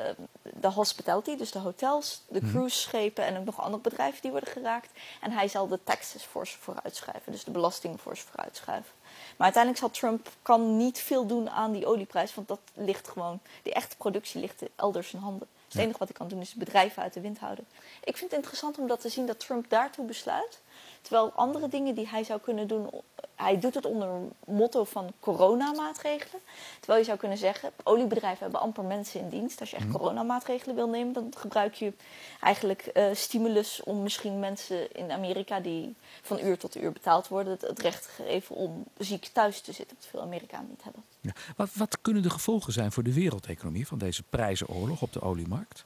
de 0.61 0.71
hospitality, 0.71 1.37
dus 1.37 1.51
de 1.51 1.59
hotels, 1.59 2.23
de 2.29 2.41
cruiseschepen 2.51 3.25
en 3.25 3.39
ook 3.39 3.45
nog 3.45 3.61
andere 3.61 3.83
bedrijven 3.83 4.23
die 4.23 4.31
worden 4.31 4.53
geraakt. 4.53 4.91
En 5.21 5.31
hij 5.31 5.49
zal 5.49 5.69
de 5.69 5.79
taxes 5.85 6.25
voor 6.25 6.47
ze 6.47 6.59
vooruitschuiven, 6.59 7.33
dus 7.33 7.45
de 7.45 7.51
belastingen 7.51 7.99
voor 7.99 8.17
ze 8.17 8.23
vooruitschuiven. 8.23 8.93
Maar 9.37 9.53
uiteindelijk 9.53 9.83
zal 9.83 9.91
Trump 9.91 10.29
kan 10.43 10.77
niet 10.77 10.99
veel 10.99 11.27
doen 11.27 11.51
aan 11.51 11.73
die 11.73 11.87
olieprijs, 11.87 12.35
want 12.35 12.49
dat 12.49 12.61
ligt 12.75 13.09
gewoon, 13.09 13.41
die 13.63 13.73
echte 13.73 13.97
productie 13.97 14.41
ligt 14.41 14.63
elders 14.77 15.13
in 15.13 15.19
handen. 15.19 15.49
Het 15.69 15.77
enige 15.77 15.99
wat 15.99 16.09
hij 16.09 16.17
kan 16.17 16.29
doen 16.29 16.41
is 16.41 16.55
bedrijven 16.55 17.03
uit 17.03 17.13
de 17.13 17.21
wind 17.21 17.39
houden. 17.39 17.67
Ik 18.05 18.17
vind 18.17 18.31
het 18.31 18.39
interessant 18.41 18.79
om 18.79 18.87
dat 18.87 19.01
te 19.01 19.09
zien 19.09 19.27
dat 19.27 19.41
Trump 19.41 19.71
daartoe 19.71 20.07
besluit. 20.07 20.61
Terwijl 21.07 21.33
andere 21.35 21.69
dingen 21.69 21.95
die 21.95 22.09
hij 22.09 22.25
zou 22.25 22.41
kunnen 22.41 22.69
doen, 22.69 22.91
hij 23.35 23.59
doet 23.59 23.75
het 23.75 23.85
onder 23.85 24.09
een 24.09 24.33
motto 24.47 24.85
van 24.85 25.13
coronamaatregelen. 25.21 26.41
Terwijl 26.79 26.99
je 26.99 27.05
zou 27.05 27.19
kunnen 27.19 27.39
zeggen, 27.39 27.71
oliebedrijven 27.83 28.43
hebben 28.43 28.61
amper 28.61 28.85
mensen 28.85 29.21
in 29.21 29.29
dienst. 29.29 29.61
Als 29.61 29.71
je 29.71 29.77
echt 29.77 29.91
coronamaatregelen 29.91 30.75
wil 30.75 30.89
nemen, 30.89 31.13
dan 31.13 31.33
gebruik 31.37 31.75
je 31.75 31.93
eigenlijk 32.41 32.83
eh, 32.83 33.05
stimulus 33.13 33.83
om 33.83 34.03
misschien 34.03 34.41
mensen 34.41 34.93
in 34.93 35.11
Amerika 35.11 35.61
die 35.61 35.95
van 36.23 36.39
uur 36.41 36.59
tot 36.59 36.77
uur 36.77 36.93
betaald 36.93 37.29
worden, 37.29 37.53
het, 37.53 37.63
het 37.63 37.81
recht 37.81 38.07
geven 38.07 38.57
om 38.57 38.85
ziek 38.99 39.27
thuis 39.33 39.61
te 39.61 39.73
zitten. 39.73 39.97
Wat 39.97 40.07
veel 40.07 40.23
Amerikanen 40.23 40.69
niet 40.69 40.85
hebben. 40.85 41.03
Ja. 41.21 41.33
Wat, 41.57 41.71
wat 41.75 41.99
kunnen 42.01 42.23
de 42.23 42.31
gevolgen 42.31 42.73
zijn 42.73 42.93
voor 42.93 43.03
de 43.03 43.15
wereldeconomie 43.15 43.87
van 43.87 43.99
deze 43.99 44.23
prijzenoorlog 44.23 45.03
op 45.03 45.13
de 45.13 45.21
oliemarkt? 45.21 45.85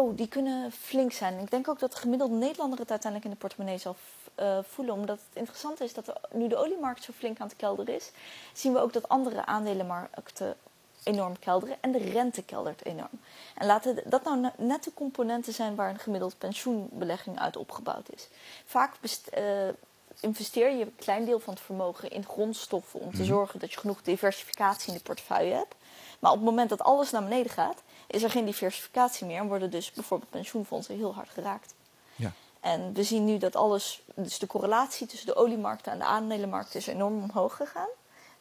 Oh, 0.00 0.16
die 0.16 0.28
kunnen 0.28 0.72
flink 0.72 1.12
zijn. 1.12 1.38
Ik 1.38 1.50
denk 1.50 1.68
ook 1.68 1.78
dat 1.78 1.92
de 1.92 1.98
gemiddelde 1.98 2.34
Nederlander 2.34 2.78
het 2.78 2.90
uiteindelijk 2.90 3.30
in 3.30 3.36
de 3.38 3.46
portemonnee 3.46 3.78
zal 3.78 3.96
eh, 4.34 4.58
voelen. 4.62 4.94
Omdat 4.94 5.18
het 5.18 5.36
interessant 5.36 5.80
is 5.80 5.94
dat 5.94 6.04
de- 6.06 6.20
nu 6.32 6.48
de 6.48 6.56
oliemarkt 6.56 7.02
zo 7.02 7.12
flink 7.16 7.40
aan 7.40 7.46
het 7.46 7.56
kelderen 7.56 7.94
is, 7.94 8.10
zien 8.52 8.72
we 8.72 8.78
ook 8.78 8.92
dat 8.92 9.08
andere 9.08 9.46
aandelenmarkten 9.46 10.56
enorm 11.02 11.38
kelderen 11.38 11.76
en 11.80 11.92
de 11.92 11.98
rente 11.98 12.42
keldert 12.42 12.84
enorm. 12.84 13.20
En 13.54 13.66
laten 13.66 14.02
dat 14.04 14.24
nou 14.24 14.38
ne- 14.38 14.52
net 14.56 14.84
de 14.84 14.94
componenten 14.94 15.52
zijn 15.52 15.74
waar 15.74 15.90
een 15.90 15.98
gemiddeld 15.98 16.38
pensioenbelegging 16.38 17.38
uit 17.40 17.56
opgebouwd 17.56 18.12
is. 18.12 18.28
Vaak 18.64 18.94
eh, 19.30 19.68
investeer 20.20 20.70
je 20.70 20.84
een 20.84 20.96
klein 20.96 21.24
deel 21.24 21.40
van 21.40 21.54
het 21.54 21.62
vermogen 21.62 22.10
in 22.10 22.24
grondstoffen 22.24 23.00
om 23.00 23.14
te 23.14 23.24
zorgen 23.24 23.60
dat 23.60 23.72
je 23.72 23.80
genoeg 23.80 24.02
diversificatie 24.02 24.88
in 24.88 24.96
de 24.96 25.02
portefeuille 25.02 25.54
hebt. 25.54 25.74
Maar 26.18 26.30
op 26.30 26.36
het 26.36 26.46
moment 26.46 26.68
dat 26.68 26.82
alles 26.82 27.10
naar 27.10 27.22
beneden 27.22 27.52
gaat, 27.52 27.82
is 28.10 28.22
er 28.22 28.30
geen 28.30 28.44
diversificatie 28.44 29.26
meer 29.26 29.38
en 29.38 29.48
worden 29.48 29.70
dus 29.70 29.92
bijvoorbeeld 29.92 30.30
pensioenfondsen 30.30 30.96
heel 30.96 31.14
hard 31.14 31.28
geraakt. 31.28 31.74
Ja. 32.16 32.32
En 32.60 32.92
we 32.92 33.02
zien 33.02 33.24
nu 33.24 33.38
dat 33.38 33.56
alles, 33.56 34.02
dus 34.14 34.38
de 34.38 34.46
correlatie 34.46 35.06
tussen 35.06 35.26
de 35.26 35.36
oliemarkten 35.36 35.92
en 35.92 35.98
de 35.98 36.04
aandelenmarkt 36.04 36.74
is 36.74 36.86
enorm 36.86 37.22
omhoog 37.22 37.56
gegaan. 37.56 37.88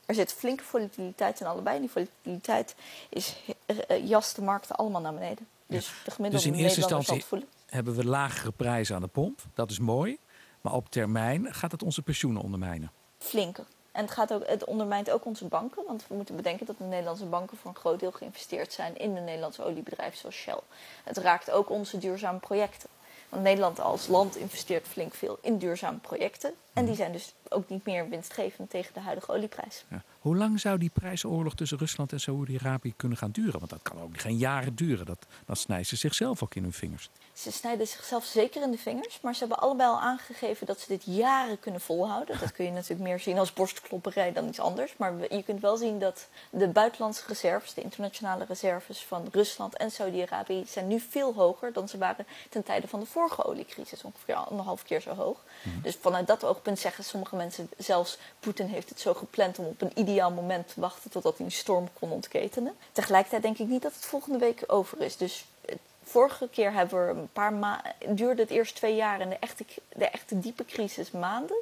Er 0.05 0.15
zit 0.15 0.33
flinke 0.33 0.63
volatiliteit 0.63 1.39
in 1.39 1.45
allebei. 1.45 1.75
En 1.75 1.81
die 1.81 1.91
volatiliteit 1.91 2.75
is, 3.09 3.35
eh, 3.65 3.77
eh, 3.87 4.07
jast 4.07 4.35
de 4.35 4.41
markten 4.41 4.75
allemaal 4.75 5.01
naar 5.01 5.13
beneden. 5.13 5.47
Dus 5.65 5.85
de 6.03 6.11
gemiddelde 6.11 6.45
Dus 6.45 6.55
in 6.55 6.63
eerste 6.63 6.81
instantie 6.81 7.25
hebben 7.65 7.95
we 7.95 8.05
lagere 8.05 8.51
prijzen 8.51 8.95
aan 8.95 9.01
de 9.01 9.07
pomp. 9.07 9.39
Dat 9.53 9.71
is 9.71 9.79
mooi. 9.79 10.17
Maar 10.61 10.73
op 10.73 10.89
termijn 10.89 11.53
gaat 11.53 11.71
het 11.71 11.83
onze 11.83 12.01
pensioenen 12.01 12.41
ondermijnen. 12.41 12.91
Flinke. 13.17 13.63
En 13.91 14.01
het, 14.01 14.11
gaat 14.11 14.33
ook, 14.33 14.47
het 14.47 14.63
ondermijnt 14.63 15.11
ook 15.11 15.25
onze 15.25 15.45
banken. 15.45 15.83
Want 15.87 16.07
we 16.07 16.15
moeten 16.15 16.35
bedenken 16.35 16.65
dat 16.65 16.77
de 16.77 16.83
Nederlandse 16.83 17.25
banken 17.25 17.57
voor 17.57 17.69
een 17.69 17.77
groot 17.77 17.99
deel 17.99 18.11
geïnvesteerd 18.11 18.73
zijn 18.73 18.97
in 18.97 19.13
de 19.13 19.19
Nederlandse 19.19 19.63
oliebedrijven 19.63 20.17
zoals 20.17 20.35
Shell. 20.35 20.59
Het 21.03 21.17
raakt 21.17 21.51
ook 21.51 21.69
onze 21.69 21.97
duurzame 21.97 22.39
projecten. 22.39 22.89
Want 23.29 23.43
Nederland 23.43 23.79
als 23.79 24.07
land 24.07 24.35
investeert 24.35 24.87
flink 24.87 25.13
veel 25.13 25.37
in 25.41 25.57
duurzame 25.57 25.97
projecten. 25.97 26.53
En 26.73 26.85
die 26.85 26.95
zijn 26.95 27.11
dus 27.11 27.33
ook 27.49 27.69
niet 27.69 27.85
meer 27.85 28.09
winstgevend 28.09 28.69
tegen 28.69 28.93
de 28.93 28.99
huidige 28.99 29.31
olieprijs. 29.31 29.85
Hoe 30.19 30.37
lang 30.37 30.59
zou 30.59 30.77
die 30.77 30.89
prijsoorlog 30.89 31.55
tussen 31.55 31.77
Rusland 31.77 32.11
en 32.11 32.19
Saoedi-Arabië 32.19 32.93
kunnen 32.95 33.17
gaan 33.17 33.31
duren? 33.31 33.59
Want 33.59 33.71
dat 33.71 33.81
kan 33.81 34.01
ook 34.01 34.19
geen 34.19 34.37
jaren 34.37 34.75
duren. 34.75 35.05
Dat, 35.05 35.25
dan 35.45 35.55
snijden 35.55 35.85
ze 35.85 35.95
zichzelf 35.95 36.43
ook 36.43 36.55
in 36.55 36.63
hun 36.63 36.73
vingers. 36.73 37.09
Ze 37.33 37.51
snijden 37.51 37.87
zichzelf 37.87 38.25
zeker 38.25 38.61
in 38.61 38.71
de 38.71 38.77
vingers, 38.77 39.21
maar 39.21 39.33
ze 39.33 39.39
hebben 39.39 39.59
allebei 39.59 39.89
al 39.89 39.99
aangegeven 39.99 40.65
dat 40.65 40.79
ze 40.79 40.87
dit 40.87 41.03
jaren 41.05 41.59
kunnen 41.59 41.81
volhouden. 41.81 42.39
Dat 42.39 42.51
kun 42.51 42.65
je 42.65 42.71
natuurlijk 42.71 43.09
meer 43.09 43.19
zien 43.19 43.37
als 43.37 43.53
borstklopperij 43.53 44.33
dan 44.33 44.47
iets 44.47 44.59
anders. 44.59 44.97
Maar 44.97 45.13
je 45.35 45.43
kunt 45.43 45.61
wel 45.61 45.77
zien 45.77 45.99
dat 45.99 46.27
de 46.49 46.67
buitenlandse 46.67 47.23
reserves, 47.27 47.73
de 47.73 47.81
internationale 47.81 48.45
reserves 48.45 49.05
van 49.05 49.27
Rusland 49.31 49.77
en 49.77 49.91
Saudi-Arabië, 49.91 50.63
zijn 50.67 50.87
nu 50.87 50.99
veel 50.99 51.33
hoger 51.33 51.73
dan 51.73 51.87
ze 51.87 51.97
waren 51.97 52.25
ten 52.49 52.63
tijde 52.63 52.87
van 52.87 52.99
de 52.99 53.05
vorige 53.05 53.45
oliecrisis. 53.45 54.03
Ongeveer 54.03 54.35
anderhalf 54.35 54.83
keer 54.83 55.01
zo 55.01 55.13
hoog. 55.13 55.43
Dus 55.81 55.95
vanuit 55.95 56.27
dat 56.27 56.43
oogpunt 56.43 56.79
zeggen 56.79 57.03
sommige 57.03 57.35
mensen 57.35 57.69
zelfs, 57.77 58.17
Poetin 58.39 58.67
heeft 58.67 58.89
het 58.89 58.99
zo 58.99 59.13
gepland 59.13 59.59
om 59.59 59.65
op 59.65 59.81
een 59.81 59.91
ideaal 60.09 60.31
moment 60.31 60.67
te 60.73 60.79
wachten 60.79 61.11
totdat 61.11 61.37
hij 61.37 61.45
een 61.45 61.51
storm 61.51 61.87
kon 61.93 62.11
ontketenen. 62.11 62.73
Tegelijkertijd 62.91 63.41
denk 63.41 63.57
ik 63.57 63.67
niet 63.67 63.81
dat 63.81 63.93
het 63.93 64.05
volgende 64.05 64.37
week 64.37 64.63
over 64.67 65.01
is. 65.01 65.17
Dus 65.17 65.45
eh, 65.65 65.75
vorige 66.03 66.47
keer 66.51 66.73
hebben 66.73 67.07
we 67.07 67.19
een 67.19 67.29
paar 67.33 67.53
maanden, 67.53 67.93
duurde 68.07 68.41
het 68.41 68.51
eerst 68.51 68.75
twee 68.75 68.95
jaar 68.95 69.19
en 69.19 69.29
de 69.29 69.37
echte, 69.39 69.65
de 69.93 70.09
echte 70.09 70.39
diepe 70.39 70.65
crisis 70.65 71.11
maanden. 71.11 71.57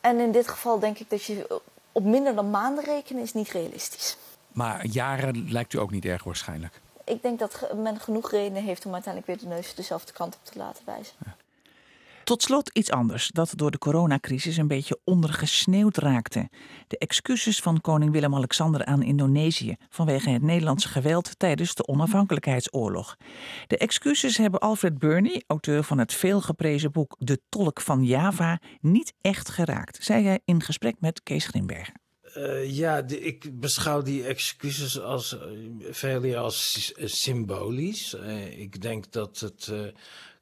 En 0.00 0.18
in 0.18 0.32
dit 0.32 0.48
geval 0.48 0.78
denk 0.78 0.98
ik 0.98 1.10
dat 1.10 1.24
je 1.24 1.60
op 1.92 2.04
minder 2.04 2.34
dan 2.34 2.50
maanden 2.50 2.84
rekenen 2.84 3.22
is 3.22 3.32
niet 3.32 3.48
realistisch. 3.48 4.16
Maar 4.52 4.86
jaren 4.86 5.52
lijkt 5.52 5.72
u 5.72 5.78
ook 5.78 5.90
niet 5.90 6.04
erg 6.04 6.24
waarschijnlijk. 6.24 6.80
Ik 7.04 7.22
denk 7.22 7.38
dat 7.38 7.74
men 7.74 8.00
genoeg 8.00 8.30
redenen 8.30 8.62
heeft 8.62 8.86
om 8.86 8.92
uiteindelijk 8.92 9.32
weer 9.32 9.48
de 9.48 9.54
neus 9.54 9.74
dezelfde 9.74 10.12
kant 10.12 10.34
op 10.34 10.44
te 10.44 10.58
laten 10.58 10.84
wijzen. 10.86 11.14
Tot 12.30 12.42
slot 12.42 12.70
iets 12.72 12.90
anders 12.90 13.28
dat 13.28 13.52
door 13.56 13.70
de 13.70 13.78
coronacrisis 13.78 14.56
een 14.56 14.68
beetje 14.68 15.00
ondergesneeuwd 15.04 15.96
raakte. 15.96 16.48
De 16.86 16.98
excuses 16.98 17.60
van 17.60 17.80
koning 17.80 18.12
Willem-Alexander 18.12 18.84
aan 18.84 19.02
Indonesië 19.02 19.76
vanwege 19.88 20.30
het 20.30 20.42
Nederlandse 20.42 20.88
geweld 20.88 21.38
tijdens 21.38 21.74
de 21.74 21.86
onafhankelijkheidsoorlog. 21.86 23.16
De 23.66 23.76
excuses 23.78 24.36
hebben 24.36 24.60
Alfred 24.60 24.98
Burney, 24.98 25.42
auteur 25.46 25.84
van 25.84 25.98
het 25.98 26.14
veelgeprezen 26.14 26.92
boek 26.92 27.16
De 27.18 27.40
Tolk 27.48 27.80
van 27.80 28.04
Java, 28.04 28.60
niet 28.80 29.12
echt 29.20 29.48
geraakt, 29.48 30.04
zei 30.04 30.24
hij 30.24 30.40
in 30.44 30.62
gesprek 30.62 30.96
met 31.00 31.22
Kees 31.22 31.46
Grimbergen. 31.46 32.00
Eh, 32.34 32.76
ja, 32.76 33.06
ik 33.08 33.60
beschouw 33.60 34.02
die 34.02 34.24
excuses 34.24 35.00
als 35.00 35.38
eh, 35.38 35.48
veel 35.90 36.36
als 36.36 36.92
eh, 36.92 37.06
symbolisch. 37.06 38.14
Ik 38.50 38.82
denk 38.82 39.12
dat 39.12 39.40
het 39.40 39.72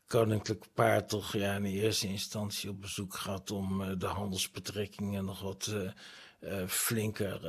koninklijk 0.08 0.64
paar 0.74 1.06
toch 1.06 1.32
ja, 1.32 1.54
in 1.54 1.64
eerste 1.64 2.08
instantie 2.08 2.70
op 2.70 2.80
bezoek 2.80 3.14
gaat 3.14 3.50
om 3.50 3.82
eh, 3.82 3.88
de 3.98 4.06
handelsbetrekkingen 4.06 5.24
nog 5.24 5.40
wat 5.40 5.72
eh, 5.72 6.60
eh, 6.60 6.68
flinker 6.68 7.40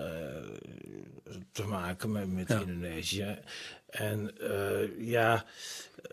te 1.51 1.63
maken 1.63 2.11
met, 2.11 2.27
met 2.27 2.47
Ja. 2.47 2.59
Indonesië. 2.59 3.39
En 3.89 4.35
ja, 4.97 5.45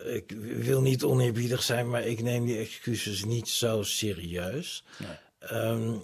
ik 0.04 0.30
wil 0.40 0.80
niet 0.80 1.04
oneerbiedig 1.04 1.62
zijn, 1.62 1.88
maar 1.88 2.02
ik 2.02 2.22
neem 2.22 2.44
die 2.44 2.58
excuses 2.58 3.24
niet 3.24 3.48
zo 3.48 3.82
serieus. 3.82 4.84
Ehm, 5.38 5.94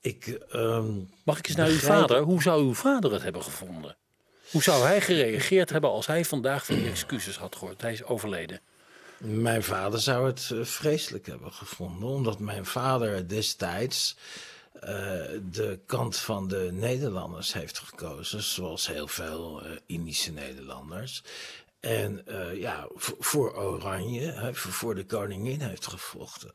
ik, 0.00 0.26
ehm, 0.26 0.98
Mag 1.24 1.38
ik 1.38 1.48
eens 1.48 1.56
naar 1.56 1.68
uw 1.68 1.78
vader? 1.78 2.20
Hoe 2.20 2.42
zou 2.42 2.62
uw 2.62 2.74
vader 2.74 3.12
het 3.12 3.22
hebben 3.22 3.42
gevonden? 3.42 3.96
Hoe 4.50 4.62
zou 4.62 4.84
hij 4.84 5.00
gereageerd 5.00 5.70
hebben 5.70 5.90
als 5.90 6.06
hij 6.06 6.24
vandaag 6.24 6.66
van 6.66 6.74
die 6.74 6.88
excuses 6.88 7.36
had 7.36 7.56
gehoord? 7.56 7.82
Hij 7.82 7.92
is 7.92 8.04
overleden. 8.04 8.60
Mijn 9.24 9.62
vader 9.62 10.00
zou 10.00 10.26
het 10.26 10.50
eh, 10.52 10.64
vreselijk 10.64 11.26
hebben 11.26 11.52
gevonden, 11.52 12.08
omdat 12.08 12.38
mijn 12.38 12.66
vader 12.66 13.28
destijds 13.28 14.16
eh, 14.72 14.90
de 15.50 15.80
kant 15.86 16.16
van 16.16 16.48
de 16.48 16.68
Nederlanders 16.72 17.52
heeft 17.52 17.78
gekozen, 17.78 18.42
zoals 18.42 18.86
heel 18.86 19.08
veel 19.08 19.62
eh, 19.62 19.70
Indische 19.86 20.32
Nederlanders. 20.32 21.22
En 21.80 22.24
ja, 22.54 22.88
voor 23.18 23.56
Oranje, 23.56 24.30
hè, 24.32 24.54
voor 24.54 24.94
de 24.94 25.06
koningin 25.06 25.60
heeft 25.60 25.86
gevochten. 25.86 26.52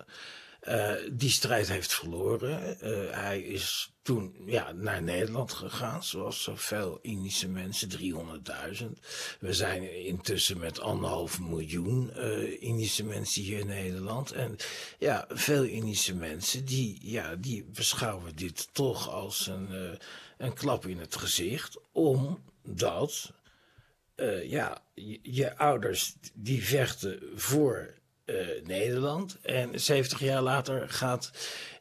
Uh, 0.67 0.93
die 1.11 1.29
strijd 1.29 1.67
heeft 1.67 1.93
verloren. 1.93 2.77
Uh, 2.83 3.11
hij 3.11 3.41
is 3.41 3.91
toen 4.01 4.35
ja, 4.45 4.71
naar 4.71 5.03
Nederland 5.03 5.53
gegaan, 5.53 6.03
zoals 6.03 6.43
zoveel 6.43 6.99
Indische 7.01 7.47
mensen, 7.47 7.89
300.000. 8.79 8.85
We 9.39 9.53
zijn 9.53 10.05
intussen 10.05 10.57
met 10.57 10.79
anderhalf 10.79 11.39
miljoen 11.39 12.11
uh, 12.15 12.61
Indische 12.61 13.03
mensen 13.03 13.41
hier 13.41 13.59
in 13.59 13.67
Nederland. 13.67 14.31
En 14.31 14.55
ja, 14.99 15.25
veel 15.29 15.63
Indische 15.63 16.15
mensen 16.15 16.65
die, 16.65 16.99
ja, 17.01 17.35
die 17.35 17.63
beschouwen 17.63 18.35
dit 18.35 18.69
toch 18.71 19.09
als 19.09 19.47
een, 19.47 19.97
een 20.37 20.53
klap 20.53 20.85
in 20.85 20.99
het 20.99 21.15
gezicht, 21.15 21.77
omdat 21.91 23.33
ja, 24.43 24.81
je, 24.93 25.19
je 25.21 25.57
ouders 25.57 26.15
die 26.33 26.63
vechten 26.63 27.19
voor 27.35 27.95
Nederland. 28.63 29.37
En 29.41 29.79
70 29.79 30.19
jaar 30.19 30.41
later 30.41 30.89
gaat 30.89 31.31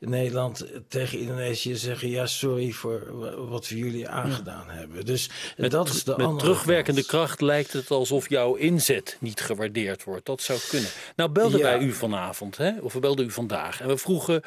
Nederland 0.01 0.67
tegen 0.89 1.19
Indonesië 1.19 1.77
zeggen: 1.77 2.09
Ja, 2.09 2.27
sorry 2.27 2.71
voor 2.71 3.19
wat 3.49 3.69
we 3.69 3.79
jullie 3.79 4.09
aangedaan 4.09 4.69
hebben. 4.71 5.05
Dus 5.05 5.31
met, 5.57 5.71
dat 5.71 5.89
is 5.89 6.05
de 6.05 6.15
met 6.17 6.39
terugwerkende 6.39 7.01
kant. 7.01 7.11
kracht 7.11 7.41
lijkt 7.41 7.73
het 7.73 7.91
alsof 7.91 8.29
jouw 8.29 8.55
inzet 8.55 9.17
niet 9.21 9.41
gewaardeerd 9.41 10.05
wordt. 10.05 10.27
Dat 10.27 10.43
zou 10.43 10.59
kunnen. 10.69 10.91
Nou, 11.17 11.31
belden 11.31 11.59
Ja. 11.59 11.65
wij 11.65 11.79
u 11.79 11.93
vanavond, 11.93 12.57
hè? 12.57 12.73
of 12.81 12.93
we 12.93 13.01
belden 13.01 13.25
u 13.27 13.31
vandaag. 13.31 13.81
En 13.81 13.89
we 13.89 13.97
vroegen: 13.97 14.43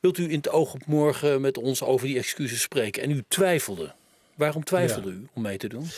Wilt 0.00 0.18
u 0.18 0.30
in 0.30 0.36
het 0.36 0.48
oog 0.48 0.74
op 0.74 0.86
morgen 0.86 1.40
met 1.40 1.58
ons 1.58 1.82
over 1.82 2.06
die 2.06 2.18
excuses 2.18 2.60
spreken? 2.60 3.02
En 3.02 3.10
u 3.10 3.24
twijfelde. 3.28 3.92
Waarom 4.34 4.64
twijfelde 4.64 5.10
u 5.10 5.26
om 5.34 5.42
mee 5.42 5.56
te 5.56 5.68
doen? 5.68 5.88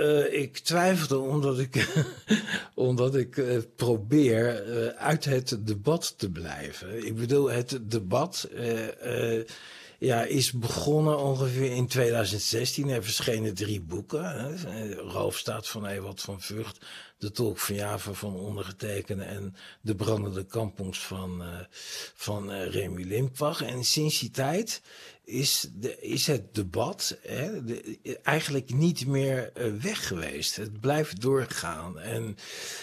Eh, 0.00 0.40
ik 0.40 0.58
twijfelde 0.58 1.18
omdat 1.18 1.58
ik, 1.58 1.86
omdat 2.74 3.14
ik 3.14 3.36
eh, 3.36 3.58
probeer 3.76 4.62
eh, 4.62 4.86
uit 4.86 5.24
het 5.24 5.56
debat 5.60 6.14
te 6.16 6.30
blijven. 6.30 7.06
Ik 7.06 7.16
bedoel, 7.16 7.50
het 7.50 7.78
debat 7.82 8.48
ja, 10.00 10.22
is 10.22 10.52
begonnen 10.52 11.18
ongeveer 11.18 11.70
in 11.70 11.86
2016. 11.86 12.88
Er 12.88 13.04
verschenen 13.04 13.54
drie 13.54 13.80
boeken. 13.80 14.24
Hè. 14.24 14.54
Eh, 14.54 14.96
Roofstaat 14.96 15.68
van 15.68 15.86
Ewald 15.86 16.20
van 16.20 16.40
Vught, 16.40 16.78
De 17.20 17.30
Tolk 17.30 17.58
van 17.58 17.74
Java 17.74 18.12
van 18.12 18.36
ondergetekende 18.36 19.24
en 19.24 19.54
De 19.80 19.94
Brandende 19.94 20.44
Kampongs 20.44 20.98
van, 20.98 21.42
eh, 21.42 21.58
van 22.14 22.52
eh, 22.52 22.70
Remy 22.70 23.02
Limpwag. 23.02 23.62
En 23.62 23.84
sinds 23.84 24.18
die 24.18 24.30
tijd 24.30 24.82
is, 25.24 25.68
de, 25.74 26.00
is 26.00 26.26
het 26.26 26.54
debat 26.54 27.18
hè, 27.22 27.60
eigenlijk 28.22 28.74
niet 28.74 29.06
meer 29.06 29.52
eh, 29.52 29.72
weg 29.72 30.06
geweest. 30.06 30.56
Het 30.56 30.80
blijft 30.80 31.20
doorgaan. 31.20 31.98
En 31.98 32.36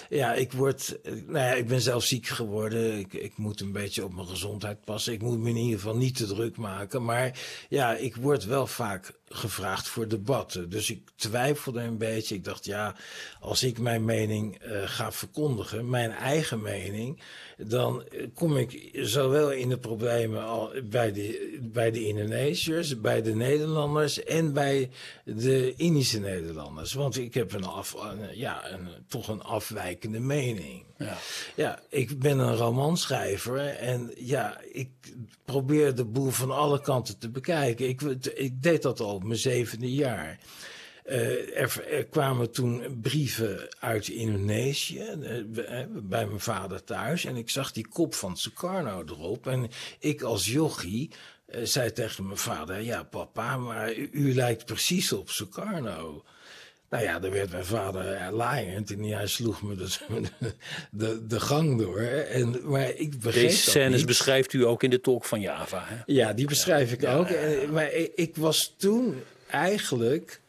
ja, 0.10 0.34
ik 0.34 0.52
word, 0.52 1.00
nou 1.04 1.46
ja, 1.46 1.54
ik 1.54 1.68
ben 1.68 1.82
zelf 1.82 2.04
ziek 2.04 2.28
geworden. 2.28 3.00
Ik, 3.00 3.14
ik 3.14 3.38
moet 3.38 3.60
een 3.60 3.72
beetje 3.72 4.04
op 4.04 4.14
mijn 4.14 4.28
gezondheid 4.28 4.82
passen. 4.86 5.14
Ik 5.14 5.22
moet 5.22 5.40
me 5.40 5.50
in 5.50 5.56
ieder 5.56 5.80
geval 5.80 5.98
niet 5.98 6.16
te 6.16 6.26
druk 6.26 6.58
maken. 6.58 7.04
Maar 7.04 7.40
ja, 7.70 7.96
ik 7.96 8.16
word 8.16 8.46
wel 8.46 8.68
vaak 8.68 9.14
gevraagd 9.30 9.88
voor 9.88 10.08
debatten. 10.08 10.70
Dus 10.70 10.90
ik 10.90 11.10
twijfelde 11.16 11.82
een 11.82 11.98
beetje. 11.98 12.36
Ik 12.36 12.44
dacht, 12.44 12.66
ja, 12.66 12.96
als 13.40 13.64
ik 13.64 13.80
mijn 13.80 14.06
mening 14.06 14.58
eh, 14.58 14.82
ga 14.86 15.12
verkondigen, 15.12 15.90
mijn 15.90 16.12
eigen 16.12 16.62
mening, 16.62 17.20
dan 17.58 18.04
eh, 18.04 18.28
kom 18.34 18.58
ik 18.58 18.90
zowel 18.94 19.52
in 19.52 19.70
de 19.70 19.78
problemen 19.78 20.44
al 20.44 20.72
bij 20.84 21.12
de, 21.12 21.58
bij 21.62 21.92
de 21.92 22.06
Indonesiërs, 22.06 23.02
bij 23.02 23.22
de 23.22 23.36
Nederlanders 23.36 24.24
en 24.24 24.54
bij 24.54 24.90
de 25.24 25.74
Indische 25.76 26.20
Nederlanders. 26.20 26.94
Want 26.94 27.18
ik 27.18 27.34
heb 27.34 27.54
een 27.54 27.66
af, 27.66 27.94
een, 27.94 28.38
ja, 28.38 28.72
een, 28.72 28.88
toch 29.08 29.28
een 29.28 29.44
afwijkende 29.44 30.20
mening. 30.20 30.86
Ja. 30.98 31.18
Ja, 31.56 31.80
ik 31.90 32.20
ben 32.20 32.40
een 32.40 32.56
romanschrijver 32.56 33.68
en 33.68 34.12
ja, 34.16 34.62
ik 34.72 34.90
probeer 35.46 35.96
de 35.96 36.06
boel 36.06 36.30
van 36.30 36.52
alle 36.52 36.82
kanten 36.82 37.18
te 37.18 37.30
bekijken. 37.30 37.88
Ik, 37.88 38.02
ik 38.36 38.64
deed 38.64 38.82
dat 38.82 39.00
al 39.00 39.17
op 39.18 39.24
mijn 39.24 39.40
zevende 39.40 39.94
jaar. 39.94 40.40
Eh, 41.04 41.62
er, 41.62 42.06
kwamen 42.10 42.52
toen 42.52 43.00
brieven 43.02 43.68
uit 43.80 44.08
Indonesië 44.08 45.00
eh, 45.00 45.44
bij 45.46 45.88
bij 45.90 46.26
mijn 46.26 46.40
vader 46.40 46.84
thuis. 46.84 47.26
En 47.26 47.36
ik 47.36 47.50
zag 47.50 47.72
die 47.72 47.88
kop 47.88 48.16
van 48.16 48.38
Sukarno 48.38 49.04
erop. 49.06 49.48
En 49.48 49.70
ik 50.00 50.22
als 50.22 50.46
jochie 50.46 51.12
eh, 51.46 51.62
zei 51.64 51.92
tegen 51.92 52.26
mijn 52.26 52.38
vader... 52.38 52.82
Ja, 52.82 53.04
papa, 53.04 53.58
maar 53.58 53.96
u, 53.96 54.10
u 54.12 54.34
lijkt 54.34 54.66
precies 54.66 55.12
op 55.12 55.30
Sukarno. 55.30 56.24
Nou 56.90 57.04
ja, 57.04 57.20
dan 57.20 57.32
werd 57.32 57.52
mijn 57.52 57.66
vader 57.66 58.14
ja, 58.14 58.32
laaiend 58.32 58.92
en 58.92 59.04
hij 59.04 59.28
sloeg 59.28 59.62
me 59.62 59.76
de, 59.76 59.90
de, 60.92 61.28
de 61.28 61.40
gang 61.40 61.80
door. 61.80 62.00
En, 62.00 62.60
maar 62.64 62.90
ik 62.90 63.20
begreep 63.20 63.48
Deze 63.48 63.70
scènes 63.70 64.06
beschrijft 64.06 64.54
u 64.54 64.66
ook 64.66 64.84
in 64.84 64.90
de 64.90 65.02
Talk 65.02 65.26
van 65.26 65.42
Java. 65.42 65.84
Hè? 65.88 65.96
Ja, 66.06 66.34
die 66.34 66.48
beschrijf 66.48 66.92
ik 66.92 67.06
ook. 67.06 67.28
En, 67.28 67.72
maar 67.72 67.92
ik, 67.92 68.12
ik 68.16 68.36
was 68.36 68.74
toen 68.78 69.22
eigenlijk, 69.50 70.42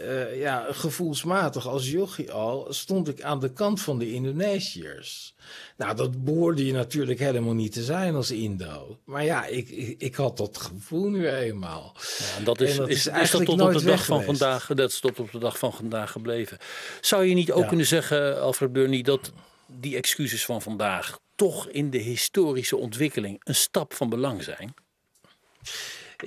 eh, 0.00 0.38
ja, 0.40 0.66
gevoelsmatig 0.70 1.66
als 1.68 1.90
jochie 1.90 2.32
al, 2.32 2.66
stond 2.70 3.08
ik 3.08 3.22
aan 3.22 3.40
de 3.40 3.52
kant 3.52 3.80
van 3.80 3.98
de 3.98 4.12
Indonesiërs. 4.12 5.34
Nou, 5.76 5.96
dat 5.96 6.24
behoorde 6.24 6.66
je 6.66 6.72
natuurlijk 6.72 7.18
helemaal 7.18 7.54
niet 7.54 7.72
te 7.72 7.82
zijn 7.84 8.14
als 8.14 8.30
Indo. 8.30 8.98
Maar 9.04 9.24
ja, 9.24 9.46
ik, 9.46 9.68
ik, 9.68 10.00
ik 10.00 10.14
had 10.14 10.36
dat 10.36 10.58
gevoel 10.58 11.08
nu 11.10 11.28
eenmaal. 11.28 11.94
Ja, 12.18 12.24
en 12.38 12.44
dat 12.44 12.60
is, 12.60 12.70
En 12.70 12.76
dat 12.76 12.88
is, 12.88 12.94
is 12.94 12.98
is, 12.98 13.04
dat 13.04 13.14
eigenlijk 13.14 13.50
tot 13.50 13.60
op 13.60 13.72
de 13.72 13.84
dag 13.84 14.04
van 14.04 14.20
geweest. 14.20 14.38
vandaag, 14.38 14.66
dat 14.66 14.90
is 14.90 15.00
tot 15.00 15.18
op 15.20 15.32
de 15.32 15.38
dag 15.38 15.58
van 15.58 15.72
vandaag 15.72 16.10
gebleven. 16.10 16.58
Zou 17.00 17.24
je 17.24 17.34
niet 17.34 17.52
ook 17.52 17.62
Ja. 17.62 17.68
kunnen 17.68 17.86
zeggen, 17.86 18.40
Alfred 18.40 18.72
Burney, 18.72 19.02
dat 19.02 19.32
die 19.66 19.96
excuses 19.96 20.44
van 20.44 20.62
vandaag 20.62 21.18
toch 21.34 21.68
in 21.68 21.90
de 21.90 21.98
historische 21.98 22.76
ontwikkeling 22.76 23.40
een 23.44 23.54
stap 23.54 23.94
van 23.94 24.08
belang 24.08 24.42
zijn? 24.42 24.74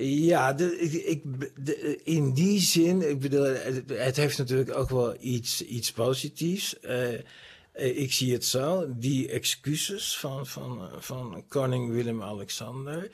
Ja, 0.00 0.52
de, 0.52 0.78
ik, 0.78 0.92
ik, 0.92 1.22
de- 1.64 2.00
in 2.04 2.32
die 2.34 2.60
zin, 2.60 3.10
ik 3.10 3.20
bedoel, 3.20 3.42
het, 3.42 3.82
het 3.90 4.16
heeft 4.16 4.38
natuurlijk 4.38 4.76
ook 4.76 4.88
wel 4.90 5.16
iets, 5.20 5.62
iets 5.62 5.92
positiefs. 5.92 6.80
Eh, 6.80 7.14
eh, 7.14 7.98
ik 7.98 8.12
zie 8.12 8.32
het 8.32 8.44
zo, 8.44 8.86
die 8.96 9.28
excuses 9.28 10.16
van, 10.18 10.46
van, 10.46 10.88
van 10.98 11.44
koning 11.48 11.90
Willem-Alexander, 11.92 13.10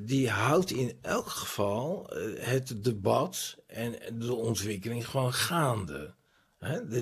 die 0.00 0.30
houdt 0.30 0.70
in 0.70 0.92
elk 1.00 1.28
geval 1.28 2.10
eh, 2.10 2.46
het 2.46 2.84
debat 2.84 3.56
en 3.66 3.94
de 4.18 4.34
ontwikkeling 4.34 5.08
gewoon 5.08 5.32
gaande. 5.32 6.14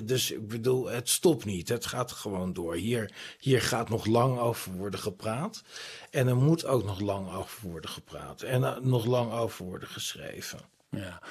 Dus 0.03 0.31
ik 0.31 0.47
bedoel, 0.47 0.89
het 0.89 1.09
stopt 1.09 1.45
niet. 1.45 1.69
Het 1.69 1.85
gaat 1.85 2.11
gewoon 2.11 2.53
door. 2.53 2.75
Hier, 2.75 3.11
hier 3.39 3.61
gaat 3.61 3.89
nog 3.89 4.05
lang 4.05 4.39
over 4.39 4.71
worden 4.71 4.99
gepraat. 4.99 5.63
En 6.09 6.27
er 6.27 6.35
moet 6.35 6.65
ook 6.65 6.83
nog 6.83 6.99
lang 6.99 7.33
over 7.33 7.69
worden 7.69 7.89
gepraat. 7.89 8.41
En 8.41 8.63
er 8.63 8.79
nog 8.81 9.05
lang 9.05 9.31
over 9.31 9.65
worden 9.65 9.89
geschreven. 9.89 10.59
Ja. 10.89 11.21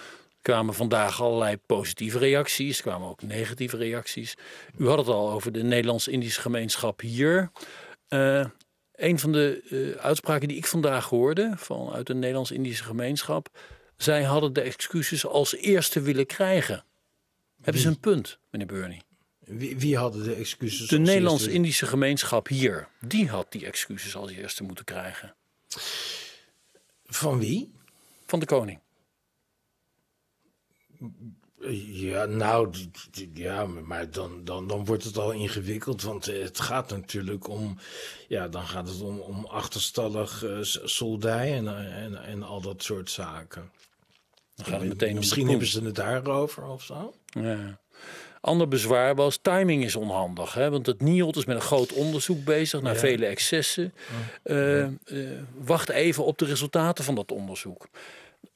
Er 0.46 0.52
kwamen 0.52 0.74
vandaag 0.74 1.22
allerlei 1.22 1.56
positieve 1.56 2.18
reacties, 2.18 2.76
er 2.76 2.82
kwamen 2.82 3.08
ook 3.08 3.22
negatieve 3.22 3.76
reacties. 3.76 4.34
U 4.78 4.88
had 4.88 4.98
het 4.98 5.08
al 5.08 5.30
over 5.30 5.52
de 5.52 5.62
Nederlands-Indische 5.62 6.40
gemeenschap 6.40 7.00
hier. 7.00 7.50
Eh, 8.08 8.44
een 8.94 9.18
van 9.18 9.32
de 9.32 9.62
eh, 9.96 10.04
uitspraken 10.04 10.48
die 10.48 10.56
ik 10.56 10.66
vandaag 10.66 11.08
hoorde 11.08 11.52
vanuit 11.56 12.06
de 12.06 12.14
Nederlands-Indische 12.14 12.84
gemeenschap, 12.84 13.48
zij 13.96 14.22
hadden 14.22 14.52
de 14.52 14.60
excuses 14.60 15.26
als 15.26 15.54
eerste 15.54 16.00
willen 16.00 16.26
krijgen. 16.26 16.84
Hebben 17.66 17.82
ze 17.82 17.88
een 17.88 18.00
punt, 18.00 18.38
meneer 18.50 18.66
Burney? 18.66 19.02
Wie, 19.38 19.76
wie 19.78 19.96
hadden 19.96 20.24
de 20.24 20.34
excuses? 20.34 20.88
De? 20.88 20.98
Nederlands-Indische 20.98 21.86
gemeenschap 21.86 22.48
hier, 22.48 22.88
die 23.00 23.28
had 23.28 23.52
die 23.52 23.66
excuses 23.66 24.16
als 24.16 24.30
eerste 24.30 24.62
moeten 24.62 24.84
krijgen. 24.84 25.34
Van 27.04 27.38
wie? 27.38 27.72
Van 28.26 28.38
de 28.40 28.46
koning. 28.46 28.80
Ja, 31.86 32.24
nou, 32.24 32.74
ja, 33.34 33.66
maar 33.66 34.10
dan, 34.10 34.44
dan, 34.44 34.66
dan 34.66 34.84
wordt 34.84 35.04
het 35.04 35.16
al 35.16 35.32
ingewikkeld. 35.32 36.02
Want 36.02 36.28
eh, 36.28 36.42
het 36.42 36.60
gaat 36.60 36.90
natuurlijk 36.90 37.48
om, 37.48 37.78
ja, 38.28 38.48
dan 38.48 38.66
gaat 38.66 38.88
het 38.88 39.00
om, 39.00 39.18
om 39.20 39.44
achterstallig 39.44 40.44
s- 40.60 40.80
soldij 40.84 41.52
en, 41.56 41.68
en, 41.94 42.24
en 42.24 42.42
al 42.42 42.60
dat 42.60 42.82
soort 42.82 43.10
zaken. 43.10 43.70
Dan 44.56 44.66
gaat 44.66 44.80
het 44.80 44.88
meteen 44.88 45.14
Misschien 45.14 45.48
hebben 45.48 45.66
ze 45.66 45.84
het 45.84 45.94
daarover 45.94 46.64
of 46.64 46.82
zo. 46.82 47.14
Ja. 47.26 47.78
Ander 48.40 48.68
bezwaar 48.68 49.14
was, 49.14 49.38
timing 49.42 49.84
is 49.84 49.96
onhandig. 49.96 50.54
Hè? 50.54 50.70
Want 50.70 50.86
het 50.86 51.00
NIOD 51.00 51.36
is 51.36 51.44
met 51.44 51.56
een 51.56 51.62
groot 51.62 51.92
onderzoek 51.92 52.44
bezig 52.44 52.82
naar 52.82 52.92
Ja. 52.94 52.98
vele 52.98 53.26
excessen. 53.26 53.94
Eh, 54.42 54.82
eh, 54.82 54.90
wacht 55.58 55.88
even 55.88 56.24
op 56.24 56.38
de 56.38 56.44
resultaten 56.44 57.04
van 57.04 57.14
dat 57.14 57.32
onderzoek. 57.32 57.88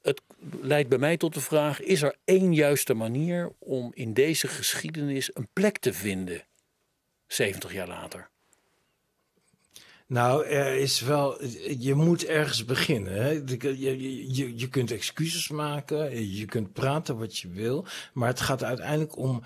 Het 0.01 0.21
leidt 0.61 0.89
bij 0.89 0.97
mij 0.97 1.17
tot 1.17 1.33
de 1.33 1.41
vraag, 1.41 1.81
is 1.81 2.01
er 2.01 2.15
één 2.25 2.53
juiste 2.53 2.93
manier 2.93 3.51
om 3.59 3.91
in 3.93 4.13
deze 4.13 4.47
geschiedenis 4.47 5.29
een 5.33 5.47
plek 5.53 5.77
te 5.77 5.93
vinden? 5.93 6.43
70 7.27 7.73
jaar 7.73 7.87
later. 7.87 8.29
Nou, 10.11 10.45
er 10.45 10.75
is 10.75 10.99
wel. 10.99 11.43
Je 11.79 11.95
moet 11.95 12.25
ergens 12.25 12.65
beginnen. 12.65 13.13
Hè? 13.13 13.29
Je, 13.29 13.79
je, 14.33 14.59
je, 14.59 14.67
kunt 14.69 14.91
excuses 14.91 15.47
maken, 15.47 16.35
je 16.35 16.45
kunt 16.45 16.73
praten 16.73 17.17
wat 17.17 17.37
je 17.37 17.49
wil. 17.49 17.85
Maar 18.13 18.27
het 18.27 18.41
gaat 18.41 18.63
uiteindelijk 18.63 19.17
om 19.17 19.43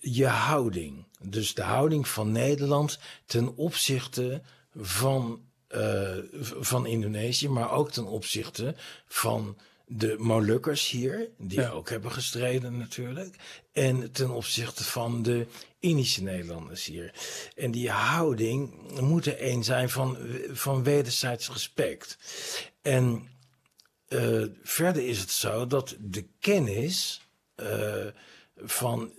je 0.00 0.26
houding. 0.26 1.04
Dus 1.22 1.54
de 1.54 1.62
houding 1.62 2.08
van 2.08 2.32
Nederland 2.32 2.98
ten 3.26 3.56
opzichte 3.56 4.42
van, 4.76 5.40
uh, 5.74 6.16
van 6.60 6.86
Indonesië, 6.86 7.48
maar 7.48 7.70
ook 7.70 7.90
ten 7.90 8.06
opzichte 8.06 8.74
van 9.06 9.56
de 9.86 10.16
Molukkers 10.18 10.90
hier, 10.90 11.28
die 11.38 11.70
ook 11.70 11.90
hebben 11.90 12.12
gestreden 12.12 12.78
natuurlijk. 12.78 13.36
En 13.72 14.12
ten 14.12 14.30
opzichte 14.30 14.84
van 14.84 15.22
de 15.22 15.46
Indische 15.78 16.22
Nederlanders 16.22 16.84
hier. 16.84 17.12
En 17.54 17.70
die 17.70 17.90
houding 17.90 18.90
moet 19.00 19.26
er 19.26 19.50
een 19.50 19.64
zijn 19.64 19.90
van, 19.90 20.18
van 20.50 20.82
wederzijds 20.82 21.50
respect. 21.50 22.18
En 22.82 23.28
uh, 24.08 24.46
verder 24.62 25.06
is 25.06 25.18
het 25.18 25.30
zo 25.30 25.66
dat 25.66 25.96
de 26.00 26.26
kennis 26.40 27.20
uh, 27.56 28.06
van 28.56 29.12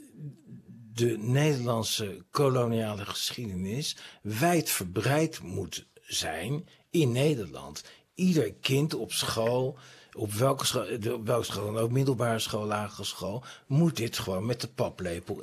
de 0.94 1.18
Nederlandse 1.18 2.26
koloniale 2.32 3.06
geschiedenis 3.06 3.98
wijdverbreid 4.22 5.42
moet 5.42 5.86
zijn 6.02 6.68
in 6.90 7.12
Nederland. 7.12 7.84
Ieder 8.14 8.54
kind 8.54 8.94
op 8.94 9.12
school 9.12 9.78
op 10.16 10.34
welke 10.34 10.66
school, 10.66 10.88
op 11.14 11.26
welke 11.26 11.46
school 11.46 11.66
dan 11.66 11.78
ook, 11.78 11.92
middelbare 11.92 12.40
school, 12.40 12.66
lagere 12.66 13.04
school, 13.04 13.44
moet 13.68 13.98
dit 13.98 14.18
gewoon 14.18 14.46
met 14.46 14.62
de 14.62 14.68
paplepel 14.68 15.42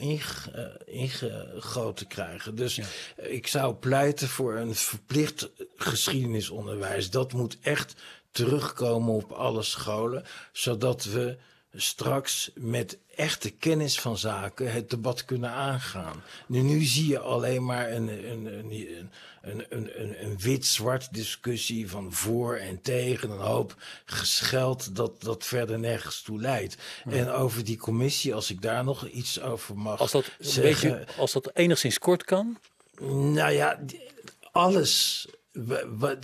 ingegoten 0.84 2.06
krijgen. 2.06 2.54
Dus 2.54 2.80
ik 3.16 3.46
zou 3.46 3.74
pleiten 3.74 4.28
voor 4.28 4.56
een 4.56 4.74
verplicht 4.74 5.50
geschiedenisonderwijs. 5.76 7.10
Dat 7.10 7.32
moet 7.32 7.58
echt 7.60 7.94
terugkomen 8.30 9.14
op 9.14 9.30
alle 9.30 9.62
scholen, 9.62 10.24
zodat 10.52 11.04
we 11.04 11.36
straks 11.74 12.50
met 12.54 12.98
echte 13.16 13.50
kennis 13.50 14.00
van 14.00 14.18
zaken 14.18 14.72
het 14.72 14.90
debat 14.90 15.24
kunnen 15.24 15.50
aangaan. 15.50 16.22
Nu, 16.46 16.60
nu 16.60 16.82
zie 16.82 17.08
je 17.08 17.18
alleen 17.18 17.64
maar 17.64 17.92
een, 17.92 18.08
een, 18.30 18.46
een, 18.46 19.10
een, 19.42 20.00
een, 20.00 20.24
een 20.24 20.38
wit-zwart 20.38 21.14
discussie 21.14 21.90
van 21.90 22.12
voor 22.12 22.56
en 22.56 22.80
tegen, 22.80 23.30
een 23.30 23.38
hoop 23.38 23.74
gescheld 24.04 24.96
dat, 24.96 25.22
dat 25.22 25.44
verder 25.44 25.78
nergens 25.78 26.22
toe 26.22 26.40
leidt. 26.40 26.76
En 27.04 27.30
over 27.30 27.64
die 27.64 27.76
commissie, 27.76 28.34
als 28.34 28.50
ik 28.50 28.62
daar 28.62 28.84
nog 28.84 29.08
iets 29.08 29.40
over 29.40 29.76
mag 29.76 29.98
als 29.98 30.12
dat, 30.12 30.30
zeggen. 30.38 30.98
Beetje, 30.98 31.20
als 31.20 31.32
dat 31.32 31.50
enigszins 31.54 31.98
kort 31.98 32.24
kan? 32.24 32.58
Nou 33.10 33.50
ja, 33.50 33.78
alles 34.52 35.26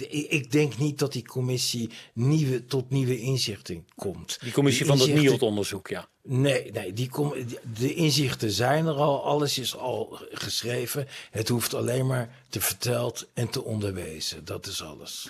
ik 0.09 0.51
denk 0.51 0.79
niet 0.79 0.99
dat 0.99 1.13
die 1.13 1.27
commissie 1.27 1.91
nieuwe, 2.13 2.65
tot 2.65 2.91
nieuwe 2.91 3.21
inzichten 3.21 3.87
komt. 3.95 4.39
Die 4.41 4.53
commissie 4.53 4.87
van 4.87 4.99
het 4.99 5.15
NIOT-onderzoek, 5.15 5.89
ja. 5.89 6.09
Nee, 6.23 6.71
nee 6.73 6.93
die 6.93 7.09
kom, 7.09 7.35
de 7.79 7.95
inzichten 7.95 8.51
zijn 8.51 8.87
er 8.87 8.95
al, 8.95 9.25
alles 9.25 9.59
is 9.59 9.77
al 9.77 10.19
geschreven. 10.31 11.07
Het 11.31 11.49
hoeft 11.49 11.75
alleen 11.75 12.07
maar 12.07 12.37
te 12.49 12.61
verteld 12.61 13.29
en 13.35 13.49
te 13.49 13.65
onderwezen. 13.65 14.45
Dat 14.45 14.67
is 14.67 14.83
alles. 14.83 15.29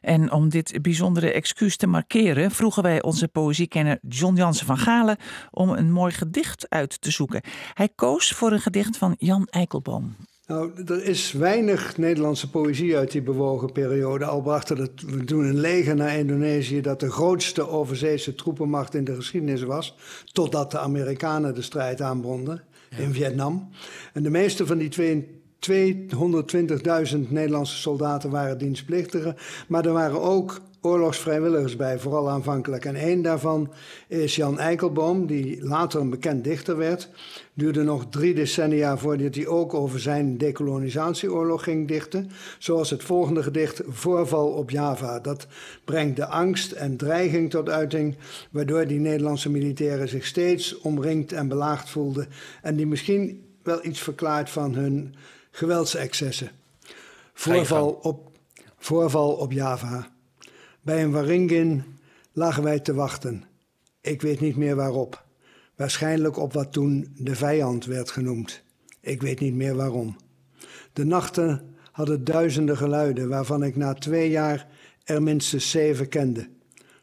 En 0.00 0.32
om 0.32 0.48
dit 0.48 0.82
bijzondere 0.82 1.32
excuus 1.32 1.76
te 1.76 1.86
markeren, 1.86 2.50
vroegen 2.50 2.82
wij 2.82 3.02
onze 3.02 3.28
poëziekenner 3.28 3.98
John 4.08 4.36
Jansen 4.36 4.66
van 4.66 4.78
Galen 4.78 5.16
om 5.50 5.70
een 5.70 5.92
mooi 5.92 6.12
gedicht 6.12 6.66
uit 6.68 7.00
te 7.00 7.10
zoeken. 7.10 7.42
Hij 7.74 7.88
koos 7.94 8.30
voor 8.30 8.52
een 8.52 8.60
gedicht 8.60 8.96
van 8.96 9.14
Jan 9.18 9.46
Eikelboom. 9.50 10.16
Nou, 10.46 10.70
er 10.86 11.04
is 11.04 11.32
weinig 11.32 11.96
Nederlandse 11.96 12.50
poëzie 12.50 12.96
uit 12.96 13.10
die 13.10 13.22
bewogen 13.22 13.72
periode. 13.72 14.24
Al 14.24 14.42
brachten 14.42 14.78
het, 14.78 15.02
we 15.02 15.24
toen 15.24 15.44
een 15.44 15.60
leger 15.60 15.94
naar 15.94 16.18
Indonesië 16.18 16.80
dat 16.80 17.00
de 17.00 17.10
grootste 17.10 17.68
overzeese 17.68 18.34
troepenmacht 18.34 18.94
in 18.94 19.04
de 19.04 19.14
geschiedenis 19.14 19.62
was. 19.62 19.96
Totdat 20.32 20.70
de 20.70 20.78
Amerikanen 20.78 21.54
de 21.54 21.62
strijd 21.62 22.00
aanbonden 22.00 22.62
in 22.98 23.12
Vietnam. 23.12 23.68
En 24.12 24.22
de 24.22 24.30
meeste 24.30 24.66
van 24.66 24.78
die 24.78 25.26
220.000 25.70 27.28
Nederlandse 27.28 27.76
soldaten 27.76 28.30
waren 28.30 28.58
dienstplichtigen. 28.58 29.36
Maar 29.68 29.86
er 29.86 29.92
waren 29.92 30.20
ook 30.20 30.60
oorlogsvrijwilligers 30.82 31.76
bij, 31.76 31.98
vooral 31.98 32.30
aanvankelijk. 32.30 32.84
En 32.84 32.94
één 32.94 33.22
daarvan 33.22 33.72
is 34.08 34.36
Jan 34.36 34.58
Eikelboom, 34.58 35.26
die 35.26 35.64
later 35.64 36.00
een 36.00 36.10
bekend 36.10 36.44
dichter 36.44 36.76
werd. 36.76 37.08
Duurde 37.54 37.82
nog 37.82 38.06
drie 38.10 38.34
decennia 38.34 38.96
voordat 38.96 39.34
hij 39.34 39.46
ook 39.46 39.74
over 39.74 40.00
zijn 40.00 40.38
decolonisatieoorlog 40.38 41.62
ging 41.62 41.88
dichten. 41.88 42.30
Zoals 42.58 42.90
het 42.90 43.02
volgende 43.02 43.42
gedicht 43.42 43.82
Voorval 43.88 44.48
op 44.48 44.70
Java. 44.70 45.20
Dat 45.20 45.46
brengt 45.84 46.16
de 46.16 46.26
angst 46.26 46.72
en 46.72 46.96
dreiging 46.96 47.50
tot 47.50 47.68
uiting, 47.68 48.16
waardoor 48.50 48.86
die 48.86 49.00
Nederlandse 49.00 49.50
militairen 49.50 50.08
zich 50.08 50.26
steeds 50.26 50.78
omringd 50.78 51.32
en 51.32 51.48
belaagd 51.48 51.90
voelden. 51.90 52.28
En 52.62 52.76
die 52.76 52.86
misschien 52.86 53.44
wel 53.62 53.84
iets 53.84 54.00
verklaart 54.00 54.50
van 54.50 54.74
hun 54.74 55.14
geweldsexcessen. 55.50 56.50
Voorval 57.34 57.98
op, 58.02 58.30
voorval 58.78 59.32
op 59.32 59.52
Java. 59.52 60.11
Bij 60.82 61.02
een 61.02 61.10
waringin 61.10 61.84
lagen 62.32 62.62
wij 62.62 62.80
te 62.80 62.94
wachten. 62.94 63.44
Ik 64.00 64.22
weet 64.22 64.40
niet 64.40 64.56
meer 64.56 64.76
waarop. 64.76 65.24
Waarschijnlijk 65.76 66.36
op 66.36 66.52
wat 66.52 66.72
toen 66.72 67.14
de 67.16 67.36
vijand 67.36 67.84
werd 67.84 68.10
genoemd. 68.10 68.62
Ik 69.00 69.22
weet 69.22 69.40
niet 69.40 69.54
meer 69.54 69.74
waarom. 69.74 70.16
De 70.92 71.04
nachten 71.04 71.74
hadden 71.92 72.24
duizenden 72.24 72.76
geluiden, 72.76 73.28
waarvan 73.28 73.62
ik 73.62 73.76
na 73.76 73.94
twee 73.94 74.30
jaar 74.30 74.68
er 75.04 75.22
minstens 75.22 75.70
zeven 75.70 76.08
kende. 76.08 76.48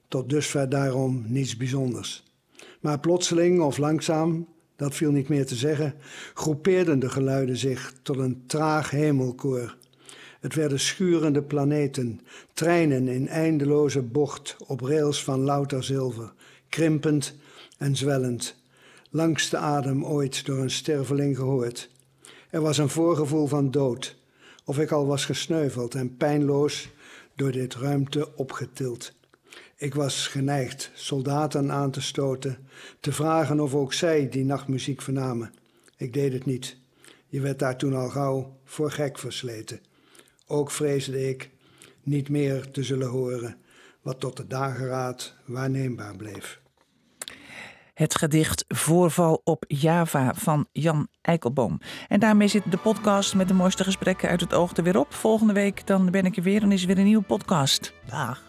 Tot 0.07 0.29
dusver 0.29 0.69
daarom 0.69 1.25
niets 1.27 1.57
bijzonders. 1.57 2.23
Maar 2.79 2.99
plotseling 2.99 3.61
of 3.61 3.77
langzaam, 3.77 4.47
dat 4.75 4.95
viel 4.95 5.11
niet 5.11 5.29
meer 5.29 5.45
te 5.45 5.55
zeggen, 5.55 5.93
groepeerden 6.33 6.99
de 6.99 7.09
geluiden 7.09 7.57
zich 7.57 7.93
tot 8.01 8.17
een 8.17 8.43
traag 8.45 8.89
hemelkoor. 8.89 9.77
Het 10.39 10.55
werden 10.55 10.79
schurende 10.79 11.41
planeten, 11.41 12.21
treinen 12.53 13.07
in 13.07 13.27
eindeloze 13.27 14.01
bocht 14.01 14.55
op 14.67 14.81
rails 14.81 15.23
van 15.23 15.39
louter 15.39 15.83
zilver, 15.83 16.33
krimpend 16.69 17.35
en 17.77 17.95
zwellend, 17.95 18.55
langs 19.09 19.49
de 19.49 19.57
adem 19.57 20.05
ooit 20.05 20.45
door 20.45 20.57
een 20.57 20.71
sterveling 20.71 21.35
gehoord. 21.35 21.89
Er 22.49 22.61
was 22.61 22.77
een 22.77 22.89
voorgevoel 22.89 23.47
van 23.47 23.71
dood, 23.71 24.17
of 24.65 24.79
ik 24.79 24.91
al 24.91 25.05
was 25.05 25.25
gesneuveld 25.25 25.95
en 25.95 26.17
pijnloos 26.17 26.89
door 27.35 27.51
dit 27.51 27.75
ruimte 27.75 28.35
opgetild. 28.35 29.13
Ik 29.75 29.93
was 29.93 30.27
geneigd 30.27 30.91
soldaten 30.93 31.71
aan 31.71 31.91
te 31.91 32.01
stoten, 32.01 32.57
te 32.99 33.11
vragen 33.11 33.59
of 33.59 33.75
ook 33.75 33.93
zij 33.93 34.29
die 34.29 34.45
nachtmuziek 34.45 35.01
vernamen. 35.01 35.53
Ik 35.97 36.13
deed 36.13 36.33
het 36.33 36.45
niet. 36.45 36.77
Je 37.27 37.41
werd 37.41 37.59
daar 37.59 37.77
toen 37.77 37.93
al 37.93 38.09
gauw 38.09 38.57
voor 38.63 38.91
gek 38.91 39.17
versleten. 39.17 39.79
Ook 40.51 40.71
vreesde 40.71 41.29
ik 41.29 41.49
niet 42.03 42.29
meer 42.29 42.71
te 42.71 42.83
zullen 42.83 43.07
horen 43.07 43.57
wat 44.01 44.19
tot 44.19 44.37
de 44.37 44.47
dageraad 44.47 45.35
waarneembaar 45.45 46.15
bleef. 46.15 46.61
Het 47.93 48.17
gedicht 48.17 48.65
Voorval 48.67 49.41
op 49.43 49.63
Java 49.67 50.33
van 50.33 50.67
Jan 50.71 51.07
Eikelboom. 51.21 51.79
En 52.07 52.19
daarmee 52.19 52.47
zit 52.47 52.71
de 52.71 52.77
podcast 52.77 53.35
met 53.35 53.47
de 53.47 53.53
mooiste 53.53 53.83
gesprekken 53.83 54.29
uit 54.29 54.41
het 54.41 54.53
oog 54.53 54.77
er 54.77 54.83
weer 54.83 54.99
op. 54.99 55.13
Volgende 55.13 55.53
week 55.53 55.87
dan 55.87 56.11
ben 56.11 56.25
ik 56.25 56.37
er 56.37 56.43
weer 56.43 56.61
en 56.61 56.71
is 56.71 56.85
weer 56.85 56.97
een 56.97 57.03
nieuwe 57.03 57.23
podcast. 57.23 57.93
Dag. 58.05 58.48